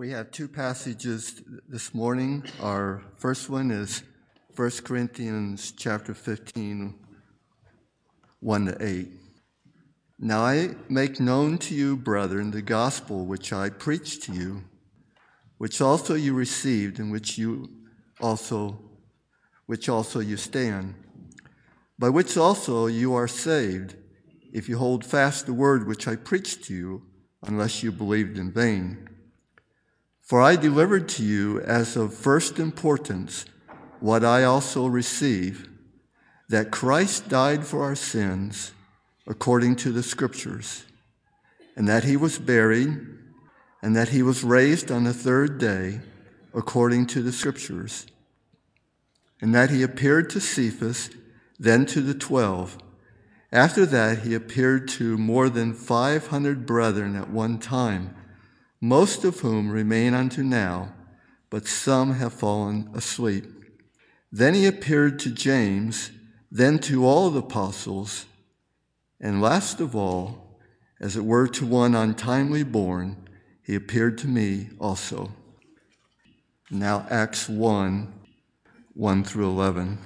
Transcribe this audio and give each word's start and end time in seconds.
We 0.00 0.12
have 0.12 0.30
two 0.30 0.48
passages 0.48 1.42
this 1.68 1.92
morning. 1.92 2.44
Our 2.62 3.02
first 3.18 3.50
one 3.50 3.70
is 3.70 4.02
1 4.56 4.70
Corinthians 4.82 5.72
chapter 5.76 6.14
15, 6.14 6.94
1 8.40 8.64
to 8.64 8.82
8. 8.82 9.08
Now 10.18 10.40
I 10.40 10.70
make 10.88 11.20
known 11.20 11.58
to 11.58 11.74
you, 11.74 11.98
brethren, 11.98 12.50
the 12.50 12.62
gospel 12.62 13.26
which 13.26 13.52
I 13.52 13.68
preached 13.68 14.22
to 14.22 14.32
you, 14.32 14.64
which 15.58 15.82
also 15.82 16.14
you 16.14 16.32
received, 16.32 16.98
and 16.98 17.12
which 17.12 17.36
you 17.36 17.68
also 18.22 18.80
which 19.66 19.90
also 19.90 20.20
you 20.20 20.38
stand, 20.38 20.94
by 21.98 22.08
which 22.08 22.38
also 22.38 22.86
you 22.86 23.12
are 23.12 23.28
saved, 23.28 23.96
if 24.50 24.66
you 24.66 24.78
hold 24.78 25.04
fast 25.04 25.44
the 25.44 25.52
word 25.52 25.86
which 25.86 26.08
I 26.08 26.16
preached 26.16 26.64
to 26.64 26.74
you, 26.74 27.02
unless 27.42 27.82
you 27.82 27.92
believed 27.92 28.38
in 28.38 28.50
vain. 28.50 29.06
For 30.30 30.40
I 30.40 30.54
delivered 30.54 31.08
to 31.08 31.24
you 31.24 31.60
as 31.62 31.96
of 31.96 32.14
first 32.14 32.60
importance 32.60 33.46
what 33.98 34.22
I 34.22 34.44
also 34.44 34.86
received 34.86 35.68
that 36.48 36.70
Christ 36.70 37.28
died 37.28 37.66
for 37.66 37.82
our 37.82 37.96
sins 37.96 38.70
according 39.26 39.74
to 39.82 39.90
the 39.90 40.04
Scriptures, 40.04 40.84
and 41.74 41.88
that 41.88 42.04
he 42.04 42.16
was 42.16 42.38
buried, 42.38 42.96
and 43.82 43.96
that 43.96 44.10
he 44.10 44.22
was 44.22 44.44
raised 44.44 44.92
on 44.92 45.02
the 45.02 45.12
third 45.12 45.58
day 45.58 45.98
according 46.54 47.06
to 47.06 47.22
the 47.22 47.32
Scriptures, 47.32 48.06
and 49.40 49.52
that 49.52 49.70
he 49.70 49.82
appeared 49.82 50.30
to 50.30 50.40
Cephas, 50.40 51.10
then 51.58 51.84
to 51.86 52.00
the 52.00 52.14
twelve. 52.14 52.78
After 53.50 53.84
that, 53.86 54.20
he 54.20 54.34
appeared 54.34 54.86
to 54.90 55.18
more 55.18 55.48
than 55.48 55.74
500 55.74 56.66
brethren 56.66 57.16
at 57.16 57.30
one 57.30 57.58
time, 57.58 58.14
most 58.80 59.24
of 59.24 59.40
whom 59.40 59.70
remain 59.70 60.14
unto 60.14 60.42
now, 60.42 60.92
but 61.50 61.66
some 61.66 62.14
have 62.14 62.32
fallen 62.32 62.88
asleep. 62.94 63.44
Then 64.32 64.54
he 64.54 64.66
appeared 64.66 65.18
to 65.20 65.30
James, 65.30 66.10
then 66.50 66.78
to 66.80 67.04
all 67.04 67.30
the 67.30 67.40
apostles, 67.40 68.26
and 69.20 69.42
last 69.42 69.80
of 69.80 69.94
all, 69.94 70.58
as 71.00 71.16
it 71.16 71.24
were 71.24 71.48
to 71.48 71.66
one 71.66 71.94
untimely 71.94 72.62
born, 72.62 73.16
he 73.62 73.74
appeared 73.74 74.18
to 74.18 74.28
me 74.28 74.68
also. 74.78 75.30
Now, 76.70 77.06
Acts 77.10 77.48
1 77.48 78.14
1 78.94 79.24
through 79.24 79.48
11. 79.48 79.98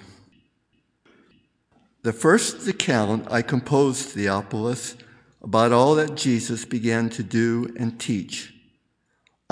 The 2.03 2.13
first 2.13 2.69
account 2.69 3.27
I 3.31 3.43
composed, 3.43 4.11
Theophilus, 4.11 4.97
about 5.43 5.73
all 5.73 5.95
that 5.97 6.15
Jesus 6.15 6.65
began 6.65 7.09
to 7.11 7.23
do 7.23 7.75
and 7.79 7.99
teach, 7.99 8.54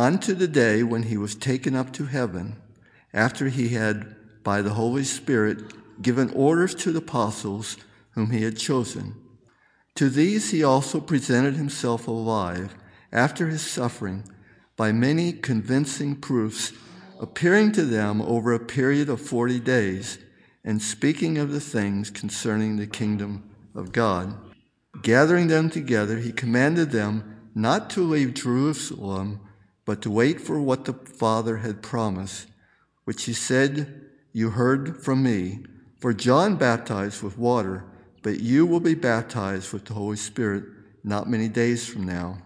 unto 0.03 0.35
the 0.35 0.49
day 0.49 0.83
when 0.83 1.05
he 1.05 1.17
was 1.17 1.37
taken 1.37 1.77
up 1.77 1.93
to 1.93 2.07
heaven, 2.07 2.57
after 3.15 3.49
he 3.49 3.69
had, 3.69 4.17
by 4.43 4.61
the 4.61 4.75
Holy 4.75 5.05
Spirit, 5.05 6.03
given 6.03 6.29
orders 6.31 6.75
to 6.75 6.91
the 6.91 6.99
apostles 6.99 7.77
whom 8.11 8.33
he 8.33 8.43
had 8.43 8.57
chosen. 8.57 9.15
To 9.95 10.09
these 10.09 10.51
he 10.51 10.65
also 10.65 11.01
presented 11.01 11.55
himself 11.55 12.09
alive 12.09 12.75
after 13.13 13.47
his 13.47 13.63
suffering 13.63 14.25
by 14.75 14.91
many 14.91 15.33
convincing 15.33 16.17
proofs, 16.17 16.73
appearing 17.21 17.71
to 17.71 17.85
them 17.85 18.21
over 18.21 18.53
a 18.53 18.59
period 18.59 19.09
of 19.09 19.21
forty 19.21 19.61
days 19.61 20.19
and 20.65 20.83
speaking 20.83 21.39
of 21.39 21.53
the 21.53 21.61
things 21.61 22.11
concerning 22.11 22.77
the 22.77 22.89
kingdom 22.89 23.49
of 23.73 23.93
God. 23.93 24.35
Gathering 25.03 25.47
them 25.47 25.71
together, 25.71 26.19
he 26.19 26.33
commanded 26.33 26.91
them 26.91 27.39
not 27.55 27.89
to 27.91 28.03
leave 28.03 28.35
Jerusalem, 28.35 29.39
but 29.85 30.01
to 30.03 30.11
wait 30.11 30.41
for 30.41 30.61
what 30.61 30.85
the 30.85 30.93
Father 30.93 31.59
had 31.59 31.83
promised, 31.83 32.47
which 33.05 33.25
he 33.25 33.33
said, 33.33 34.03
You 34.33 34.51
heard 34.51 35.03
from 35.03 35.23
me. 35.23 35.61
For 35.99 36.13
John 36.13 36.57
baptized 36.57 37.23
with 37.23 37.39
water, 37.39 37.85
but 38.23 38.41
you 38.41 38.67
will 38.67 38.81
be 38.81 38.95
baptized 38.95 39.73
with 39.73 39.85
the 39.85 39.95
Holy 39.95 40.17
Spirit 40.17 40.65
not 41.05 41.31
many 41.31 41.49
days 41.49 41.87
from 41.87 42.05
now. 42.05 42.39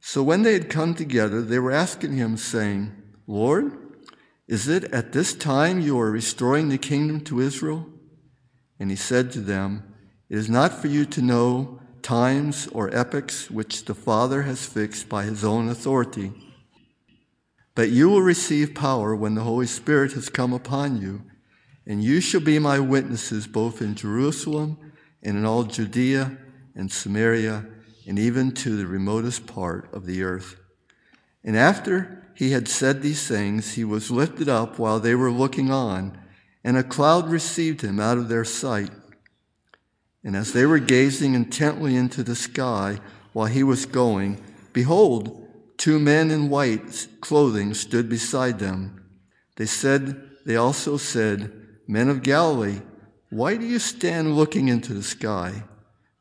So 0.00 0.22
when 0.22 0.42
they 0.42 0.54
had 0.54 0.70
come 0.70 0.94
together, 0.94 1.42
they 1.42 1.58
were 1.58 1.72
asking 1.72 2.14
him, 2.14 2.36
saying, 2.36 2.92
Lord, 3.26 3.76
is 4.48 4.66
it 4.68 4.84
at 4.92 5.12
this 5.12 5.34
time 5.34 5.80
you 5.80 5.98
are 6.00 6.10
restoring 6.10 6.68
the 6.68 6.78
kingdom 6.78 7.20
to 7.22 7.40
Israel? 7.40 7.86
And 8.78 8.90
he 8.90 8.96
said 8.96 9.30
to 9.32 9.40
them, 9.40 9.94
It 10.28 10.38
is 10.38 10.48
not 10.48 10.72
for 10.72 10.88
you 10.88 11.04
to 11.06 11.22
know 11.22 11.80
times 12.10 12.66
or 12.72 12.92
epochs 12.92 13.48
which 13.52 13.84
the 13.84 13.94
Father 13.94 14.42
has 14.42 14.66
fixed 14.66 15.08
by 15.08 15.22
his 15.22 15.44
own 15.44 15.68
authority. 15.68 16.32
But 17.76 17.90
you 17.90 18.08
will 18.08 18.20
receive 18.20 18.74
power 18.74 19.14
when 19.14 19.36
the 19.36 19.44
Holy 19.44 19.68
Spirit 19.68 20.14
has 20.14 20.28
come 20.28 20.52
upon 20.52 21.00
you, 21.00 21.22
and 21.86 22.02
you 22.02 22.20
shall 22.20 22.40
be 22.40 22.58
my 22.58 22.80
witnesses 22.80 23.46
both 23.46 23.80
in 23.80 23.94
Jerusalem 23.94 24.76
and 25.22 25.38
in 25.38 25.44
all 25.44 25.62
Judea 25.62 26.36
and 26.74 26.90
Samaria 26.90 27.66
and 28.08 28.18
even 28.18 28.50
to 28.54 28.76
the 28.76 28.88
remotest 28.88 29.46
part 29.46 29.88
of 29.94 30.04
the 30.04 30.24
earth. 30.24 30.56
And 31.44 31.56
after 31.56 32.24
he 32.34 32.50
had 32.50 32.66
said 32.66 33.02
these 33.02 33.28
things, 33.28 33.74
he 33.74 33.84
was 33.84 34.10
lifted 34.10 34.48
up 34.48 34.80
while 34.80 34.98
they 34.98 35.14
were 35.14 35.30
looking 35.30 35.70
on, 35.70 36.18
and 36.64 36.76
a 36.76 36.82
cloud 36.82 37.30
received 37.30 37.82
him 37.82 38.00
out 38.00 38.18
of 38.18 38.28
their 38.28 38.44
sight. 38.44 38.90
And 40.22 40.36
as 40.36 40.52
they 40.52 40.66
were 40.66 40.78
gazing 40.78 41.34
intently 41.34 41.96
into 41.96 42.22
the 42.22 42.36
sky 42.36 43.00
while 43.32 43.46
he 43.46 43.62
was 43.62 43.86
going, 43.86 44.42
behold, 44.72 45.48
two 45.78 45.98
men 45.98 46.30
in 46.30 46.50
white 46.50 47.08
clothing 47.20 47.74
stood 47.74 48.08
beside 48.08 48.58
them. 48.58 49.02
They 49.56 49.66
said, 49.66 50.30
they 50.44 50.56
also 50.56 50.96
said, 50.96 51.52
Men 51.86 52.08
of 52.08 52.22
Galilee, 52.22 52.80
why 53.30 53.56
do 53.56 53.64
you 53.66 53.78
stand 53.78 54.36
looking 54.36 54.68
into 54.68 54.94
the 54.94 55.02
sky? 55.02 55.64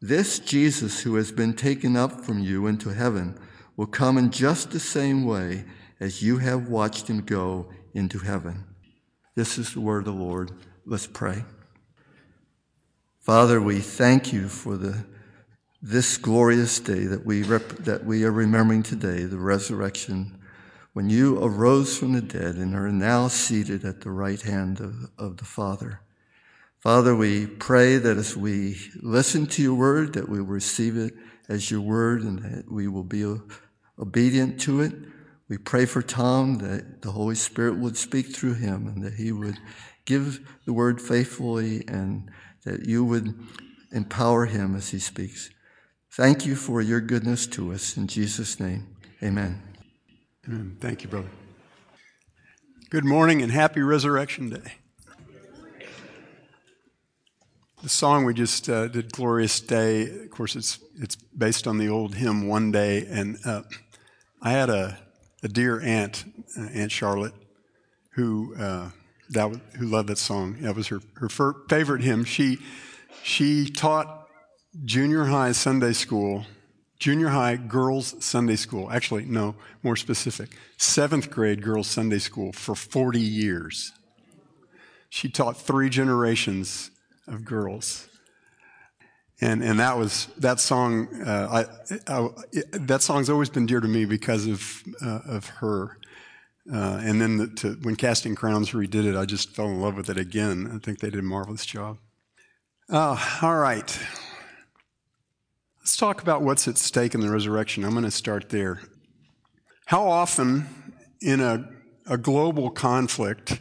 This 0.02 0.40
Jesus 0.40 1.02
who 1.02 1.16
has 1.16 1.32
been 1.32 1.54
taken 1.54 1.98
up 1.98 2.22
from 2.22 2.40
you 2.40 2.68
into 2.68 2.90
heaven 2.90 3.38
will 3.76 3.88
come 3.88 4.18
in 4.18 4.32
just 4.32 4.72
the 4.72 4.80
same 4.80 5.26
way 5.26 5.66
as 6.00 6.22
you 6.22 6.38
have 6.38 6.70
watched 6.70 7.08
him 7.08 7.22
go 7.22 7.70
into 7.94 8.20
heaven. 8.20 8.66
This 9.36 9.58
is 9.58 9.74
the 9.74 9.82
word 9.82 10.00
of 10.00 10.06
the 10.06 10.24
Lord. 10.24 10.52
Let's 10.86 11.08
pray. 11.08 11.44
Father, 13.30 13.62
we 13.62 13.80
thank 13.80 14.34
you 14.34 14.48
for 14.48 14.76
the, 14.76 15.06
this 15.84 16.18
glorious 16.18 16.80
day 16.80 17.06
that 17.06 17.28
we, 17.28 17.44
rep, 17.44 17.68
that 17.84 18.04
we 18.04 18.24
are 18.24 18.32
remembering 18.32 18.82
today, 18.82 19.22
the 19.22 19.38
resurrection, 19.38 20.36
when 20.94 21.12
you 21.12 21.38
arose 21.40 21.96
from 21.96 22.14
the 22.14 22.24
dead 22.24 22.56
and 22.56 22.74
are 22.74 22.92
now 22.92 23.28
seated 23.28 23.86
at 23.86 24.02
the 24.02 24.10
right 24.10 24.42
hand 24.42 24.80
of, 24.80 25.12
of 25.20 25.38
the 25.38 25.46
Father. 25.46 26.02
Father, 26.80 27.16
we 27.16 27.46
pray 27.46 27.98
that 27.98 28.18
as 28.18 28.36
we 28.36 28.78
listen 29.00 29.46
to 29.46 29.62
your 29.62 29.76
word, 29.76 30.14
that 30.14 30.28
we 30.28 30.40
receive 30.40 30.98
it 30.98 31.14
as 31.48 31.70
your 31.70 31.82
word 31.82 32.24
and 32.24 32.40
that 32.40 32.72
we 32.72 32.88
will 32.88 33.04
be 33.04 33.24
obedient 34.00 34.60
to 34.62 34.82
it. 34.82 34.94
We 35.48 35.60
pray 35.60 35.86
for 35.86 36.02
Tom 36.02 36.58
that 36.58 37.04
the 37.04 37.12
Holy 37.12 37.36
Spirit 37.36 37.78
would 37.78 37.96
speak 37.96 38.36
through 38.36 38.56
him 38.56 38.88
and 38.88 39.04
that 39.04 39.14
he 39.14 39.32
would 39.32 39.60
give 40.06 40.40
the 40.66 40.74
word 40.74 41.00
faithfully 41.00 41.84
and 41.88 42.32
that 42.64 42.86
you 42.86 43.04
would 43.04 43.34
empower 43.92 44.46
him 44.46 44.76
as 44.76 44.90
he 44.90 45.00
speaks. 45.00 45.50
Thank 46.12 46.46
you 46.46 46.56
for 46.56 46.82
your 46.82 47.02
goodness 47.02 47.48
to 47.48 47.72
us. 47.72 47.98
In 47.98 48.08
Jesus' 48.08 48.60
name, 48.60 48.96
amen. 49.22 49.62
Amen. 50.48 50.78
Thank 50.80 51.04
you, 51.04 51.10
brother. 51.10 51.30
Good 52.90 53.06
morning 53.06 53.42
and 53.42 53.52
happy 53.52 53.82
Resurrection 53.82 54.50
Day. 54.50 54.74
The 57.84 57.90
song 57.90 58.26
we 58.26 58.34
just 58.34 58.68
uh, 58.68 58.88
did, 58.88 59.14
"Glorious 59.14 59.62
Day," 59.62 60.24
of 60.24 60.30
course, 60.32 60.56
it's 60.56 60.80
it's 61.00 61.16
based 61.16 61.66
on 61.66 61.78
the 61.78 61.88
old 61.88 62.16
hymn 62.16 62.48
"One 62.48 62.72
Day," 62.72 63.06
and 63.06 63.38
uh, 63.46 63.62
I 64.42 64.52
had 64.52 64.70
a 64.70 65.00
a 65.44 65.48
dear 65.48 65.80
aunt, 65.80 66.26
uh, 66.58 66.68
Aunt 66.74 66.92
Charlotte, 66.92 67.34
who 68.16 68.54
uh, 68.56 68.90
that 69.30 69.50
was, 69.50 69.60
who 69.78 69.88
loved 69.88 70.10
that 70.10 70.18
song. 70.18 70.58
That 70.62 70.76
was 70.76 70.88
her 70.88 71.02
her 71.16 71.30
favorite 71.70 72.02
hymn. 72.02 72.24
She 72.24 72.60
she 73.24 73.70
taught 73.70 74.28
junior 74.86 75.26
high 75.26 75.52
Sunday 75.52 75.94
school, 75.94 76.46
junior 77.00 77.30
high 77.30 77.56
girls 77.56 78.16
Sunday 78.24 78.56
school. 78.56 78.92
Actually, 78.92 79.26
no, 79.26 79.56
more 79.84 79.96
specific, 79.96 80.56
seventh 80.78 81.30
grade 81.30 81.62
girls 81.62 81.88
Sunday 81.88 82.20
school 82.20 82.52
for 82.54 82.76
forty 82.76 83.22
years. 83.22 83.92
She 85.10 85.30
taught 85.30 85.58
three 85.58 85.90
generations 85.90 86.92
of 87.28 87.46
girls 87.46 88.10
and 89.42 89.64
and 89.64 89.80
that 89.80 89.98
was 89.98 90.28
that 90.38 90.60
song. 90.60 91.08
Uh, 91.22 91.66
I, 92.08 92.14
I, 92.14 92.30
that 92.74 93.02
song's 93.02 93.30
always 93.30 93.50
been 93.50 93.66
dear 93.66 93.80
to 93.80 93.88
me 93.88 94.06
because 94.06 94.48
of 94.48 94.84
uh, 95.02 95.20
of 95.26 95.48
her. 95.48 95.98
Uh, 96.72 97.00
and 97.02 97.20
then 97.20 97.38
the, 97.38 97.48
to, 97.48 97.74
when 97.82 97.96
Casting 97.96 98.36
Crowns 98.36 98.72
redid 98.72 99.06
it, 99.06 99.16
I 99.16 99.26
just 99.26 99.56
fell 99.56 99.68
in 99.68 99.82
love 99.82 99.96
with 99.96 100.10
it 100.10 100.18
again. 100.18 100.70
I 100.74 100.78
think 100.78 101.00
they 101.00 101.10
did 101.10 101.20
a 101.20 101.24
marvelous 101.24 101.66
job. 101.66 101.98
Uh, 102.92 103.20
all 103.42 103.58
right, 103.58 104.00
let's 105.80 105.98
talk 105.98 106.22
about 106.22 106.42
what's 106.42 106.68
at 106.68 106.78
stake 106.78 107.14
in 107.14 107.22
the 107.22 107.30
resurrection. 107.30 107.84
I'm 107.84 107.92
going 107.92 108.04
to 108.04 108.12
start 108.12 108.50
there. 108.50 108.82
How 109.86 110.08
often 110.08 110.68
in 111.22 111.40
a, 111.40 111.70
a 112.08 112.18
global 112.18 112.70
conflict 112.70 113.60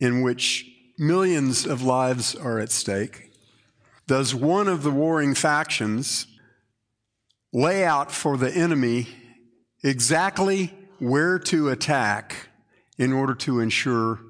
in 0.00 0.22
which 0.22 0.70
millions 0.98 1.66
of 1.66 1.82
lives 1.82 2.34
are 2.34 2.58
at 2.58 2.70
stake, 2.70 3.30
does 4.06 4.34
one 4.34 4.68
of 4.68 4.82
the 4.82 4.90
warring 4.90 5.34
factions 5.34 6.26
lay 7.52 7.84
out 7.84 8.12
for 8.12 8.36
the 8.36 8.50
enemy 8.50 9.08
exactly 9.82 10.72
where 10.98 11.38
to 11.38 11.68
attack 11.68 12.48
in 12.98 13.12
order 13.12 13.34
to 13.34 13.60
ensure 13.60 14.20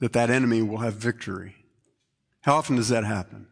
that 0.00 0.12
that 0.12 0.30
enemy 0.30 0.62
will 0.62 0.78
have 0.78 0.94
victory. 0.94 1.54
How 2.42 2.56
often 2.56 2.76
does 2.76 2.88
that 2.88 3.04
happen? 3.04 3.46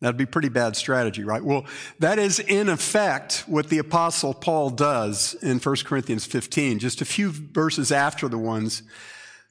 That'd 0.00 0.18
be 0.18 0.26
pretty 0.26 0.50
bad 0.50 0.76
strategy, 0.76 1.24
right? 1.24 1.42
Well, 1.42 1.64
that 1.98 2.18
is 2.18 2.38
in 2.38 2.68
effect 2.68 3.44
what 3.46 3.70
the 3.70 3.78
apostle 3.78 4.34
Paul 4.34 4.68
does 4.68 5.34
in 5.40 5.58
1 5.58 5.76
Corinthians 5.84 6.26
15, 6.26 6.78
just 6.78 7.00
a 7.00 7.06
few 7.06 7.30
verses 7.30 7.90
after 7.90 8.28
the 8.28 8.36
ones 8.36 8.82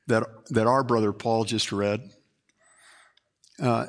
that, 0.05 0.23
that 0.49 0.67
our 0.67 0.83
brother 0.83 1.11
Paul 1.11 1.45
just 1.45 1.71
read. 1.71 2.07
Uh, 3.59 3.87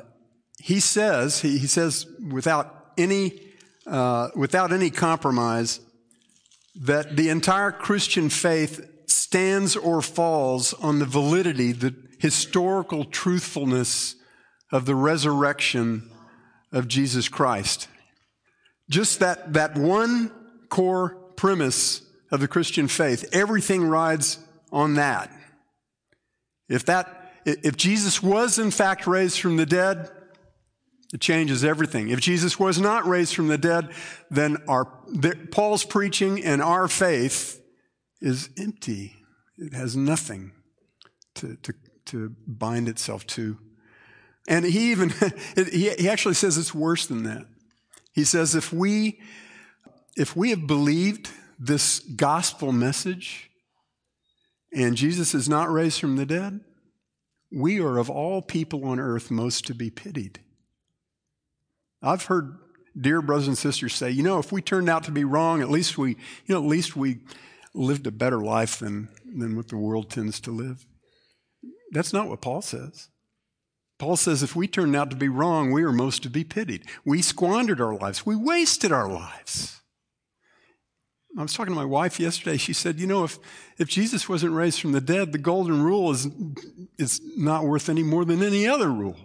he 0.59 0.79
says, 0.79 1.41
he, 1.41 1.59
he 1.59 1.67
says 1.67 2.07
without 2.31 2.93
any, 2.97 3.39
uh, 3.85 4.29
without 4.35 4.71
any 4.71 4.89
compromise, 4.89 5.79
that 6.75 7.15
the 7.15 7.29
entire 7.29 7.71
Christian 7.71 8.29
faith 8.29 8.87
stands 9.07 9.75
or 9.75 10.01
falls 10.01 10.73
on 10.73 10.99
the 10.99 11.05
validity, 11.05 11.71
the 11.71 11.95
historical 12.19 13.05
truthfulness 13.05 14.15
of 14.71 14.85
the 14.85 14.95
resurrection 14.95 16.09
of 16.71 16.87
Jesus 16.87 17.29
Christ. 17.29 17.87
Just 18.89 19.19
that, 19.19 19.53
that 19.53 19.77
one 19.77 20.31
core 20.69 21.09
premise 21.35 22.01
of 22.31 22.39
the 22.39 22.47
Christian 22.47 22.87
faith, 22.87 23.29
everything 23.31 23.83
rides 23.83 24.39
on 24.71 24.95
that. 24.95 25.31
If 26.67 26.85
that, 26.85 27.31
if 27.45 27.77
Jesus 27.77 28.21
was 28.21 28.59
in 28.59 28.71
fact 28.71 29.07
raised 29.07 29.39
from 29.39 29.57
the 29.57 29.65
dead, 29.65 30.09
it 31.13 31.21
changes 31.21 31.63
everything. 31.63 32.09
If 32.09 32.19
Jesus 32.19 32.59
was 32.59 32.79
not 32.79 33.05
raised 33.05 33.35
from 33.35 33.47
the 33.47 33.57
dead, 33.57 33.91
then 34.29 34.57
our, 34.67 34.91
the, 35.07 35.35
Paul's 35.51 35.83
preaching 35.83 36.43
and 36.43 36.61
our 36.61 36.87
faith 36.87 37.61
is 38.21 38.49
empty. 38.57 39.13
It 39.57 39.73
has 39.73 39.95
nothing 39.95 40.51
to, 41.35 41.55
to, 41.57 41.73
to 42.05 42.35
bind 42.47 42.89
itself 42.89 43.25
to. 43.27 43.57
And 44.47 44.65
he 44.65 44.91
even, 44.91 45.13
he, 45.55 45.91
he 45.91 46.09
actually 46.09 46.33
says 46.33 46.57
it's 46.57 46.73
worse 46.73 47.05
than 47.05 47.23
that. 47.23 47.45
He 48.13 48.23
says 48.23 48.55
if 48.55 48.73
we, 48.73 49.19
if 50.17 50.35
we 50.35 50.49
have 50.51 50.67
believed 50.67 51.29
this 51.59 51.99
gospel 51.99 52.71
message 52.71 53.49
and 54.73 54.95
Jesus 54.95 55.33
is 55.35 55.47
not 55.47 55.71
raised 55.71 55.99
from 55.99 56.15
the 56.15 56.25
dead, 56.25 56.61
we 57.51 57.79
are 57.79 57.97
of 57.97 58.09
all 58.09 58.41
people 58.41 58.85
on 58.85 58.99
earth 58.99 59.31
most 59.31 59.65
to 59.67 59.75
be 59.75 59.89
pitied. 59.89 60.39
I've 62.05 62.25
heard 62.25 62.59
dear 62.99 63.21
brothers 63.21 63.47
and 63.47 63.57
sisters 63.57 63.95
say, 63.95 64.11
you 64.11 64.21
know, 64.21 64.37
if 64.37 64.51
we 64.51 64.61
turned 64.61 64.89
out 64.89 65.03
to 65.05 65.11
be 65.11 65.23
wrong, 65.23 65.61
at 65.61 65.71
least 65.71 65.97
we, 65.97 66.11
you 66.11 66.55
know, 66.55 66.61
at 66.61 66.67
least 66.67 66.95
we 66.95 67.19
lived 67.73 68.05
a 68.07 68.11
better 68.11 68.41
life 68.41 68.79
than, 68.79 69.09
than 69.25 69.55
what 69.55 69.69
the 69.69 69.77
world 69.77 70.09
tends 70.09 70.39
to 70.41 70.51
live. 70.51 70.85
That's 71.91 72.13
not 72.13 72.29
what 72.29 72.41
Paul 72.41 72.61
says. 72.61 73.09
Paul 73.97 74.17
says 74.17 74.43
if 74.43 74.55
we 74.55 74.67
turned 74.67 74.95
out 74.95 75.09
to 75.09 75.15
be 75.15 75.29
wrong, 75.29 75.71
we 75.71 75.83
are 75.83 75.91
most 75.91 76.21
to 76.23 76.29
be 76.29 76.43
pitied. 76.43 76.83
We 77.03 77.21
squandered 77.21 77.81
our 77.81 77.95
lives. 77.95 78.25
We 78.25 78.35
wasted 78.35 78.91
our 78.91 79.09
lives. 79.09 79.81
I 81.37 81.41
was 81.41 81.53
talking 81.53 81.73
to 81.73 81.79
my 81.79 81.85
wife 81.85 82.19
yesterday. 82.19 82.55
She 82.55 82.71
said, 82.71 82.97
You 82.97 83.07
know, 83.07 83.25
if, 83.25 83.39
if 83.77 83.89
Jesus 83.89 84.29
wasn't 84.29 84.53
raised 84.53 84.79
from 84.79 84.93
the 84.93 85.01
dead, 85.01 85.33
the 85.33 85.37
golden 85.37 85.83
rule 85.83 86.11
is, 86.11 86.29
is 86.97 87.19
not 87.35 87.65
worth 87.65 87.89
any 87.89 88.03
more 88.03 88.23
than 88.23 88.41
any 88.41 88.67
other 88.67 88.89
rule 88.89 89.17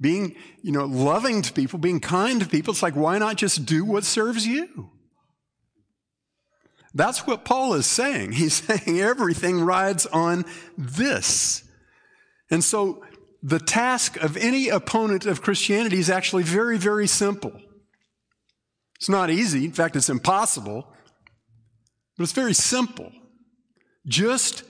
being, 0.00 0.36
you 0.62 0.72
know, 0.72 0.84
loving 0.84 1.42
to 1.42 1.52
people, 1.52 1.78
being 1.78 2.00
kind 2.00 2.40
to 2.40 2.48
people. 2.48 2.72
It's 2.72 2.82
like, 2.82 2.96
why 2.96 3.18
not 3.18 3.36
just 3.36 3.64
do 3.64 3.84
what 3.84 4.04
serves 4.04 4.46
you? 4.46 4.90
That's 6.94 7.26
what 7.26 7.44
Paul 7.44 7.74
is 7.74 7.86
saying. 7.86 8.32
He's 8.40 8.54
saying 8.54 9.00
everything 9.00 9.60
rides 9.60 10.06
on 10.06 10.44
this. 10.78 11.64
And 12.50 12.62
so 12.62 13.04
the 13.42 13.58
task 13.58 14.16
of 14.22 14.36
any 14.36 14.68
opponent 14.68 15.26
of 15.26 15.42
Christianity 15.42 15.98
is 15.98 16.08
actually 16.08 16.44
very, 16.44 16.78
very 16.78 17.06
simple. 17.06 17.52
It's 18.96 19.08
not 19.08 19.28
easy. 19.28 19.66
In 19.66 19.72
fact, 19.72 19.96
it's 19.96 20.08
impossible. 20.08 20.86
But 22.16 22.22
it's 22.22 22.32
very 22.32 22.54
simple. 22.54 23.12
Just 24.06 24.62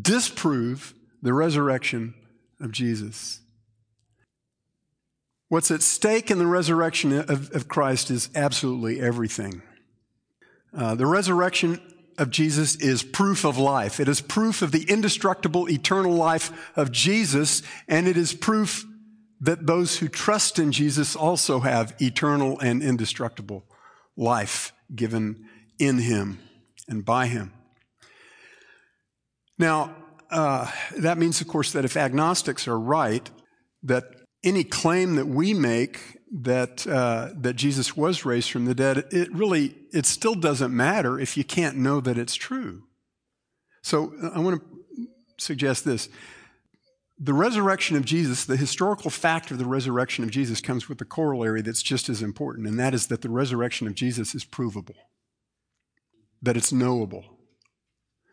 disprove 0.00 0.94
the 1.20 1.34
resurrection 1.34 2.14
of 2.58 2.72
Jesus. 2.72 3.41
What's 5.52 5.70
at 5.70 5.82
stake 5.82 6.30
in 6.30 6.38
the 6.38 6.46
resurrection 6.46 7.12
of, 7.12 7.54
of 7.54 7.68
Christ 7.68 8.10
is 8.10 8.30
absolutely 8.34 8.98
everything. 9.02 9.60
Uh, 10.74 10.94
the 10.94 11.04
resurrection 11.04 11.78
of 12.16 12.30
Jesus 12.30 12.74
is 12.76 13.02
proof 13.02 13.44
of 13.44 13.58
life. 13.58 14.00
It 14.00 14.08
is 14.08 14.22
proof 14.22 14.62
of 14.62 14.72
the 14.72 14.84
indestructible 14.84 15.68
eternal 15.68 16.14
life 16.14 16.72
of 16.74 16.90
Jesus, 16.90 17.62
and 17.86 18.08
it 18.08 18.16
is 18.16 18.32
proof 18.32 18.86
that 19.42 19.66
those 19.66 19.98
who 19.98 20.08
trust 20.08 20.58
in 20.58 20.72
Jesus 20.72 21.14
also 21.14 21.60
have 21.60 21.94
eternal 22.00 22.58
and 22.60 22.82
indestructible 22.82 23.66
life 24.16 24.72
given 24.94 25.50
in 25.78 25.98
him 25.98 26.38
and 26.88 27.04
by 27.04 27.26
him. 27.26 27.52
Now, 29.58 29.94
uh, 30.30 30.70
that 30.96 31.18
means, 31.18 31.42
of 31.42 31.46
course, 31.46 31.72
that 31.72 31.84
if 31.84 31.94
agnostics 31.94 32.66
are 32.66 32.80
right, 32.80 33.30
that 33.82 34.04
any 34.44 34.64
claim 34.64 35.14
that 35.16 35.26
we 35.26 35.54
make 35.54 36.18
that 36.32 36.86
uh, 36.86 37.30
that 37.36 37.54
Jesus 37.54 37.96
was 37.96 38.24
raised 38.24 38.50
from 38.50 38.64
the 38.64 38.74
dead, 38.74 39.04
it 39.10 39.32
really 39.32 39.76
it 39.92 40.06
still 40.06 40.34
doesn't 40.34 40.74
matter 40.74 41.20
if 41.20 41.36
you 41.36 41.44
can't 41.44 41.76
know 41.76 42.00
that 42.00 42.18
it's 42.18 42.34
true. 42.34 42.84
So 43.82 44.12
I 44.34 44.38
want 44.40 44.60
to 44.60 45.08
suggest 45.38 45.84
this: 45.84 46.08
the 47.18 47.34
resurrection 47.34 47.96
of 47.96 48.04
Jesus, 48.04 48.44
the 48.46 48.56
historical 48.56 49.10
fact 49.10 49.50
of 49.50 49.58
the 49.58 49.66
resurrection 49.66 50.24
of 50.24 50.30
Jesus, 50.30 50.60
comes 50.60 50.88
with 50.88 51.00
a 51.00 51.04
corollary 51.04 51.60
that's 51.60 51.82
just 51.82 52.08
as 52.08 52.22
important, 52.22 52.66
and 52.66 52.80
that 52.80 52.94
is 52.94 53.08
that 53.08 53.20
the 53.20 53.30
resurrection 53.30 53.86
of 53.86 53.94
Jesus 53.94 54.34
is 54.34 54.44
provable, 54.44 54.96
that 56.40 56.56
it's 56.56 56.72
knowable. 56.72 57.24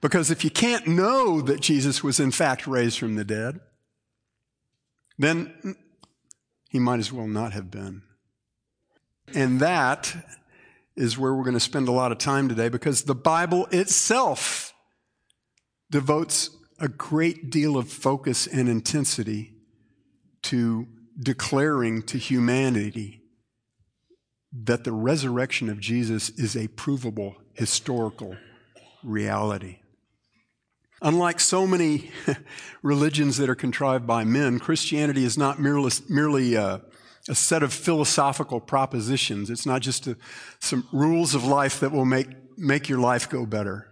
Because 0.01 0.31
if 0.31 0.45
you 0.45 0.49
can't 0.49 0.87
know 0.87 1.41
that 1.41 1.59
Jesus 1.59 2.01
was 2.01 2.21
in 2.21 2.31
fact 2.31 2.65
raised 2.65 2.97
from 2.97 3.15
the 3.15 3.25
dead, 3.25 3.59
then 5.17 5.75
he 6.69 6.79
might 6.79 6.99
as 6.99 7.11
well 7.11 7.27
not 7.27 7.51
have 7.51 7.69
been. 7.69 8.03
And 9.35 9.59
that 9.59 10.15
is 10.95 11.17
where 11.17 11.33
we're 11.33 11.43
going 11.43 11.53
to 11.53 11.59
spend 11.59 11.87
a 11.87 11.91
lot 11.91 12.11
of 12.11 12.17
time 12.17 12.47
today 12.47 12.69
because 12.69 13.03
the 13.03 13.15
Bible 13.15 13.67
itself 13.71 14.73
devotes 15.91 16.49
a 16.79 16.87
great 16.87 17.49
deal 17.49 17.77
of 17.77 17.89
focus 17.89 18.47
and 18.47 18.69
intensity 18.69 19.53
to 20.43 20.87
declaring 21.19 22.01
to 22.03 22.17
humanity 22.17 23.21
that 24.51 24.83
the 24.83 24.91
resurrection 24.91 25.69
of 25.69 25.79
Jesus 25.79 26.29
is 26.29 26.55
a 26.55 26.67
provable 26.69 27.35
historical 27.53 28.37
reality. 29.03 29.78
Unlike 31.01 31.39
so 31.39 31.65
many 31.65 32.11
religions 32.81 33.37
that 33.37 33.49
are 33.49 33.55
contrived 33.55 34.05
by 34.05 34.23
men, 34.23 34.59
Christianity 34.59 35.23
is 35.23 35.37
not 35.37 35.59
merely, 35.59 35.91
merely 36.09 36.55
a, 36.55 36.81
a 37.29 37.35
set 37.35 37.63
of 37.63 37.73
philosophical 37.73 38.59
propositions. 38.59 39.49
It's 39.49 39.65
not 39.65 39.81
just 39.81 40.07
a, 40.07 40.17
some 40.59 40.87
rules 40.91 41.35
of 41.35 41.45
life 41.45 41.79
that 41.79 41.91
will 41.91 42.05
make, 42.05 42.27
make 42.57 42.89
your 42.89 42.99
life 42.99 43.29
go 43.29 43.45
better. 43.45 43.87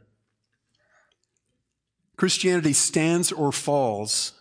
Christianity 2.17 2.73
stands 2.73 3.31
or 3.31 3.51
falls 3.51 4.33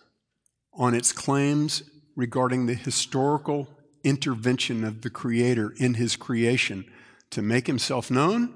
on 0.72 0.94
its 0.94 1.12
claims 1.12 1.82
regarding 2.16 2.66
the 2.66 2.74
historical 2.74 3.68
intervention 4.02 4.82
of 4.82 5.02
the 5.02 5.10
Creator 5.10 5.74
in 5.76 5.94
His 5.94 6.16
creation 6.16 6.84
to 7.30 7.42
make 7.42 7.66
Himself 7.66 8.10
known 8.10 8.54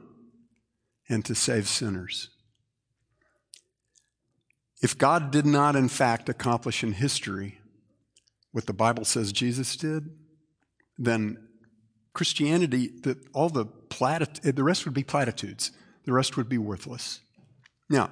and 1.09 1.25
to 1.27 1.35
save 1.35 1.69
sinners. 1.69 2.31
If 4.83 4.97
God 4.97 5.31
did 5.31 5.47
not, 5.47 5.77
in 5.77 5.89
fact, 5.89 6.29
accomplish 6.29 6.83
in 6.83 6.93
history 6.93 7.59
what 8.53 8.67
the 8.67 8.73
Bible 8.73 9.05
says 9.05 9.33
Jesus 9.33 9.77
did, 9.77 10.11
then 10.99 11.37
Christianity, 12.13 12.89
the, 13.03 13.17
all 13.33 13.49
the 13.49 13.67
platit- 13.67 14.41
eh, 14.45 14.53
the 14.53 14.65
rest 14.65 14.85
would 14.85 14.95
be 14.95 15.05
platitudes. 15.05 15.71
The 16.05 16.13
rest 16.13 16.37
would 16.37 16.49
be 16.49 16.59
worthless. 16.59 17.21
Now, 17.89 18.11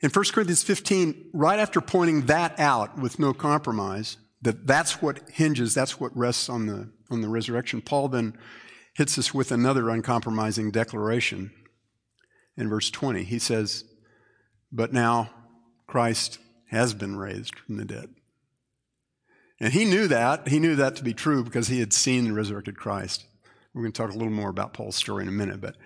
in 0.00 0.10
1 0.10 0.24
Corinthians 0.32 0.62
15, 0.62 1.30
right 1.32 1.58
after 1.58 1.80
pointing 1.80 2.26
that 2.26 2.58
out 2.58 2.98
with 2.98 3.18
no 3.18 3.32
compromise, 3.32 4.16
that 4.40 4.66
that's 4.66 5.00
what 5.00 5.28
hinges, 5.30 5.74
that's 5.74 6.00
what 6.00 6.16
rests 6.16 6.48
on 6.48 6.66
the, 6.66 6.90
on 7.10 7.20
the 7.20 7.28
resurrection, 7.28 7.80
Paul 7.80 8.08
then 8.08 8.36
hits 8.94 9.16
us 9.18 9.32
with 9.32 9.52
another 9.52 9.88
uncompromising 9.88 10.70
declaration. 10.70 11.52
in 12.56 12.68
verse 12.68 12.90
20. 12.90 13.22
He 13.24 13.38
says, 13.38 13.84
But 14.70 14.92
now 14.92 15.30
Christ 15.92 16.38
has 16.70 16.94
been 16.94 17.16
raised 17.16 17.58
from 17.58 17.76
the 17.76 17.84
dead. 17.84 18.08
And 19.60 19.74
he 19.74 19.84
knew 19.84 20.08
that. 20.08 20.48
He 20.48 20.58
knew 20.58 20.74
that 20.76 20.96
to 20.96 21.04
be 21.04 21.12
true 21.12 21.44
because 21.44 21.68
he 21.68 21.80
had 21.80 21.92
seen 21.92 22.24
the 22.24 22.32
resurrected 22.32 22.78
Christ. 22.78 23.26
We're 23.74 23.82
going 23.82 23.92
to 23.92 24.02
talk 24.02 24.10
a 24.10 24.16
little 24.16 24.32
more 24.32 24.48
about 24.48 24.72
Paul's 24.72 24.96
story 24.96 25.22
in 25.22 25.28
a 25.28 25.32
minute, 25.32 25.60
but, 25.60 25.76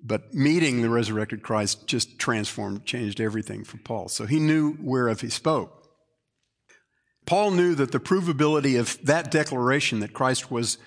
but 0.00 0.32
meeting 0.32 0.82
the 0.82 0.88
resurrected 0.88 1.42
Christ 1.42 1.88
just 1.88 2.16
transformed, 2.16 2.84
changed 2.84 3.20
everything 3.20 3.64
for 3.64 3.78
Paul. 3.78 4.06
So 4.06 4.24
he 4.24 4.38
knew 4.38 4.76
whereof 4.80 5.20
he 5.20 5.30
spoke. 5.30 5.84
Paul 7.26 7.50
knew 7.50 7.74
that 7.74 7.90
the 7.90 7.98
provability 7.98 8.78
of 8.78 9.04
that 9.04 9.32
declaration 9.32 9.98
that 9.98 10.12
Christ 10.12 10.52
was, 10.52 10.78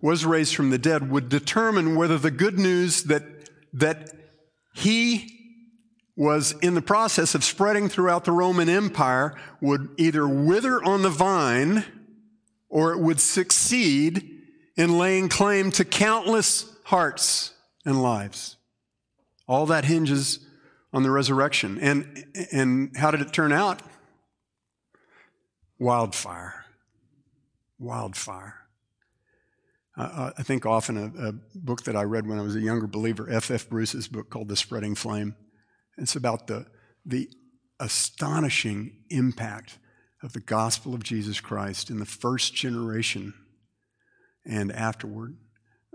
was 0.00 0.24
raised 0.24 0.54
from 0.54 0.70
the 0.70 0.78
dead 0.78 1.10
would 1.10 1.28
determine 1.28 1.96
whether 1.96 2.18
the 2.18 2.30
good 2.30 2.56
news 2.56 3.02
that, 3.02 3.24
that 3.72 4.14
he 4.74 5.39
was 6.20 6.52
in 6.60 6.74
the 6.74 6.82
process 6.82 7.34
of 7.34 7.42
spreading 7.42 7.88
throughout 7.88 8.26
the 8.26 8.30
Roman 8.30 8.68
Empire 8.68 9.34
would 9.62 9.88
either 9.96 10.28
wither 10.28 10.84
on 10.84 11.00
the 11.00 11.08
vine 11.08 11.82
or 12.68 12.92
it 12.92 12.98
would 12.98 13.18
succeed 13.18 14.28
in 14.76 14.98
laying 14.98 15.30
claim 15.30 15.70
to 15.70 15.82
countless 15.82 16.76
hearts 16.84 17.54
and 17.86 18.02
lives. 18.02 18.58
All 19.48 19.64
that 19.64 19.86
hinges 19.86 20.40
on 20.92 21.04
the 21.04 21.10
resurrection. 21.10 21.78
And, 21.78 22.26
and 22.52 22.94
how 22.98 23.10
did 23.10 23.22
it 23.22 23.32
turn 23.32 23.50
out? 23.50 23.80
Wildfire. 25.78 26.66
Wildfire. 27.78 28.56
I 29.96 30.42
think 30.42 30.66
often 30.66 30.98
a, 30.98 31.28
a, 31.28 31.32
book 31.54 31.84
that 31.84 31.96
I 31.96 32.02
read 32.02 32.26
when 32.26 32.38
I 32.38 32.42
was 32.42 32.56
a 32.56 32.60
younger 32.60 32.86
believer, 32.86 33.26
F. 33.30 33.50
F. 33.50 33.70
Bruce's 33.70 34.06
book 34.06 34.28
called 34.28 34.48
The 34.48 34.56
Spreading 34.56 34.94
Flame. 34.94 35.34
It's 36.00 36.16
about 36.16 36.46
the, 36.46 36.66
the 37.04 37.28
astonishing 37.78 38.96
impact 39.10 39.78
of 40.22 40.32
the 40.32 40.40
gospel 40.40 40.94
of 40.94 41.02
Jesus 41.02 41.40
Christ 41.40 41.90
in 41.90 41.98
the 41.98 42.06
first 42.06 42.54
generation 42.54 43.34
and 44.46 44.72
afterward, 44.72 45.36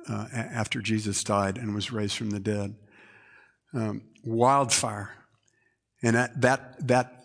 uh, 0.07 0.27
after 0.31 0.79
Jesus 0.79 1.23
died 1.23 1.57
and 1.57 1.73
was 1.73 1.91
raised 1.91 2.15
from 2.15 2.29
the 2.29 2.39
dead. 2.39 2.75
Um, 3.73 4.03
wildfire. 4.23 5.11
And 6.01 6.15
that, 6.15 6.39
that, 6.41 6.87
that, 6.87 7.23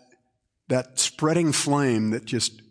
that 0.68 0.98
spreading 0.98 1.52
flame 1.52 2.10
that 2.10 2.24
just, 2.24 2.62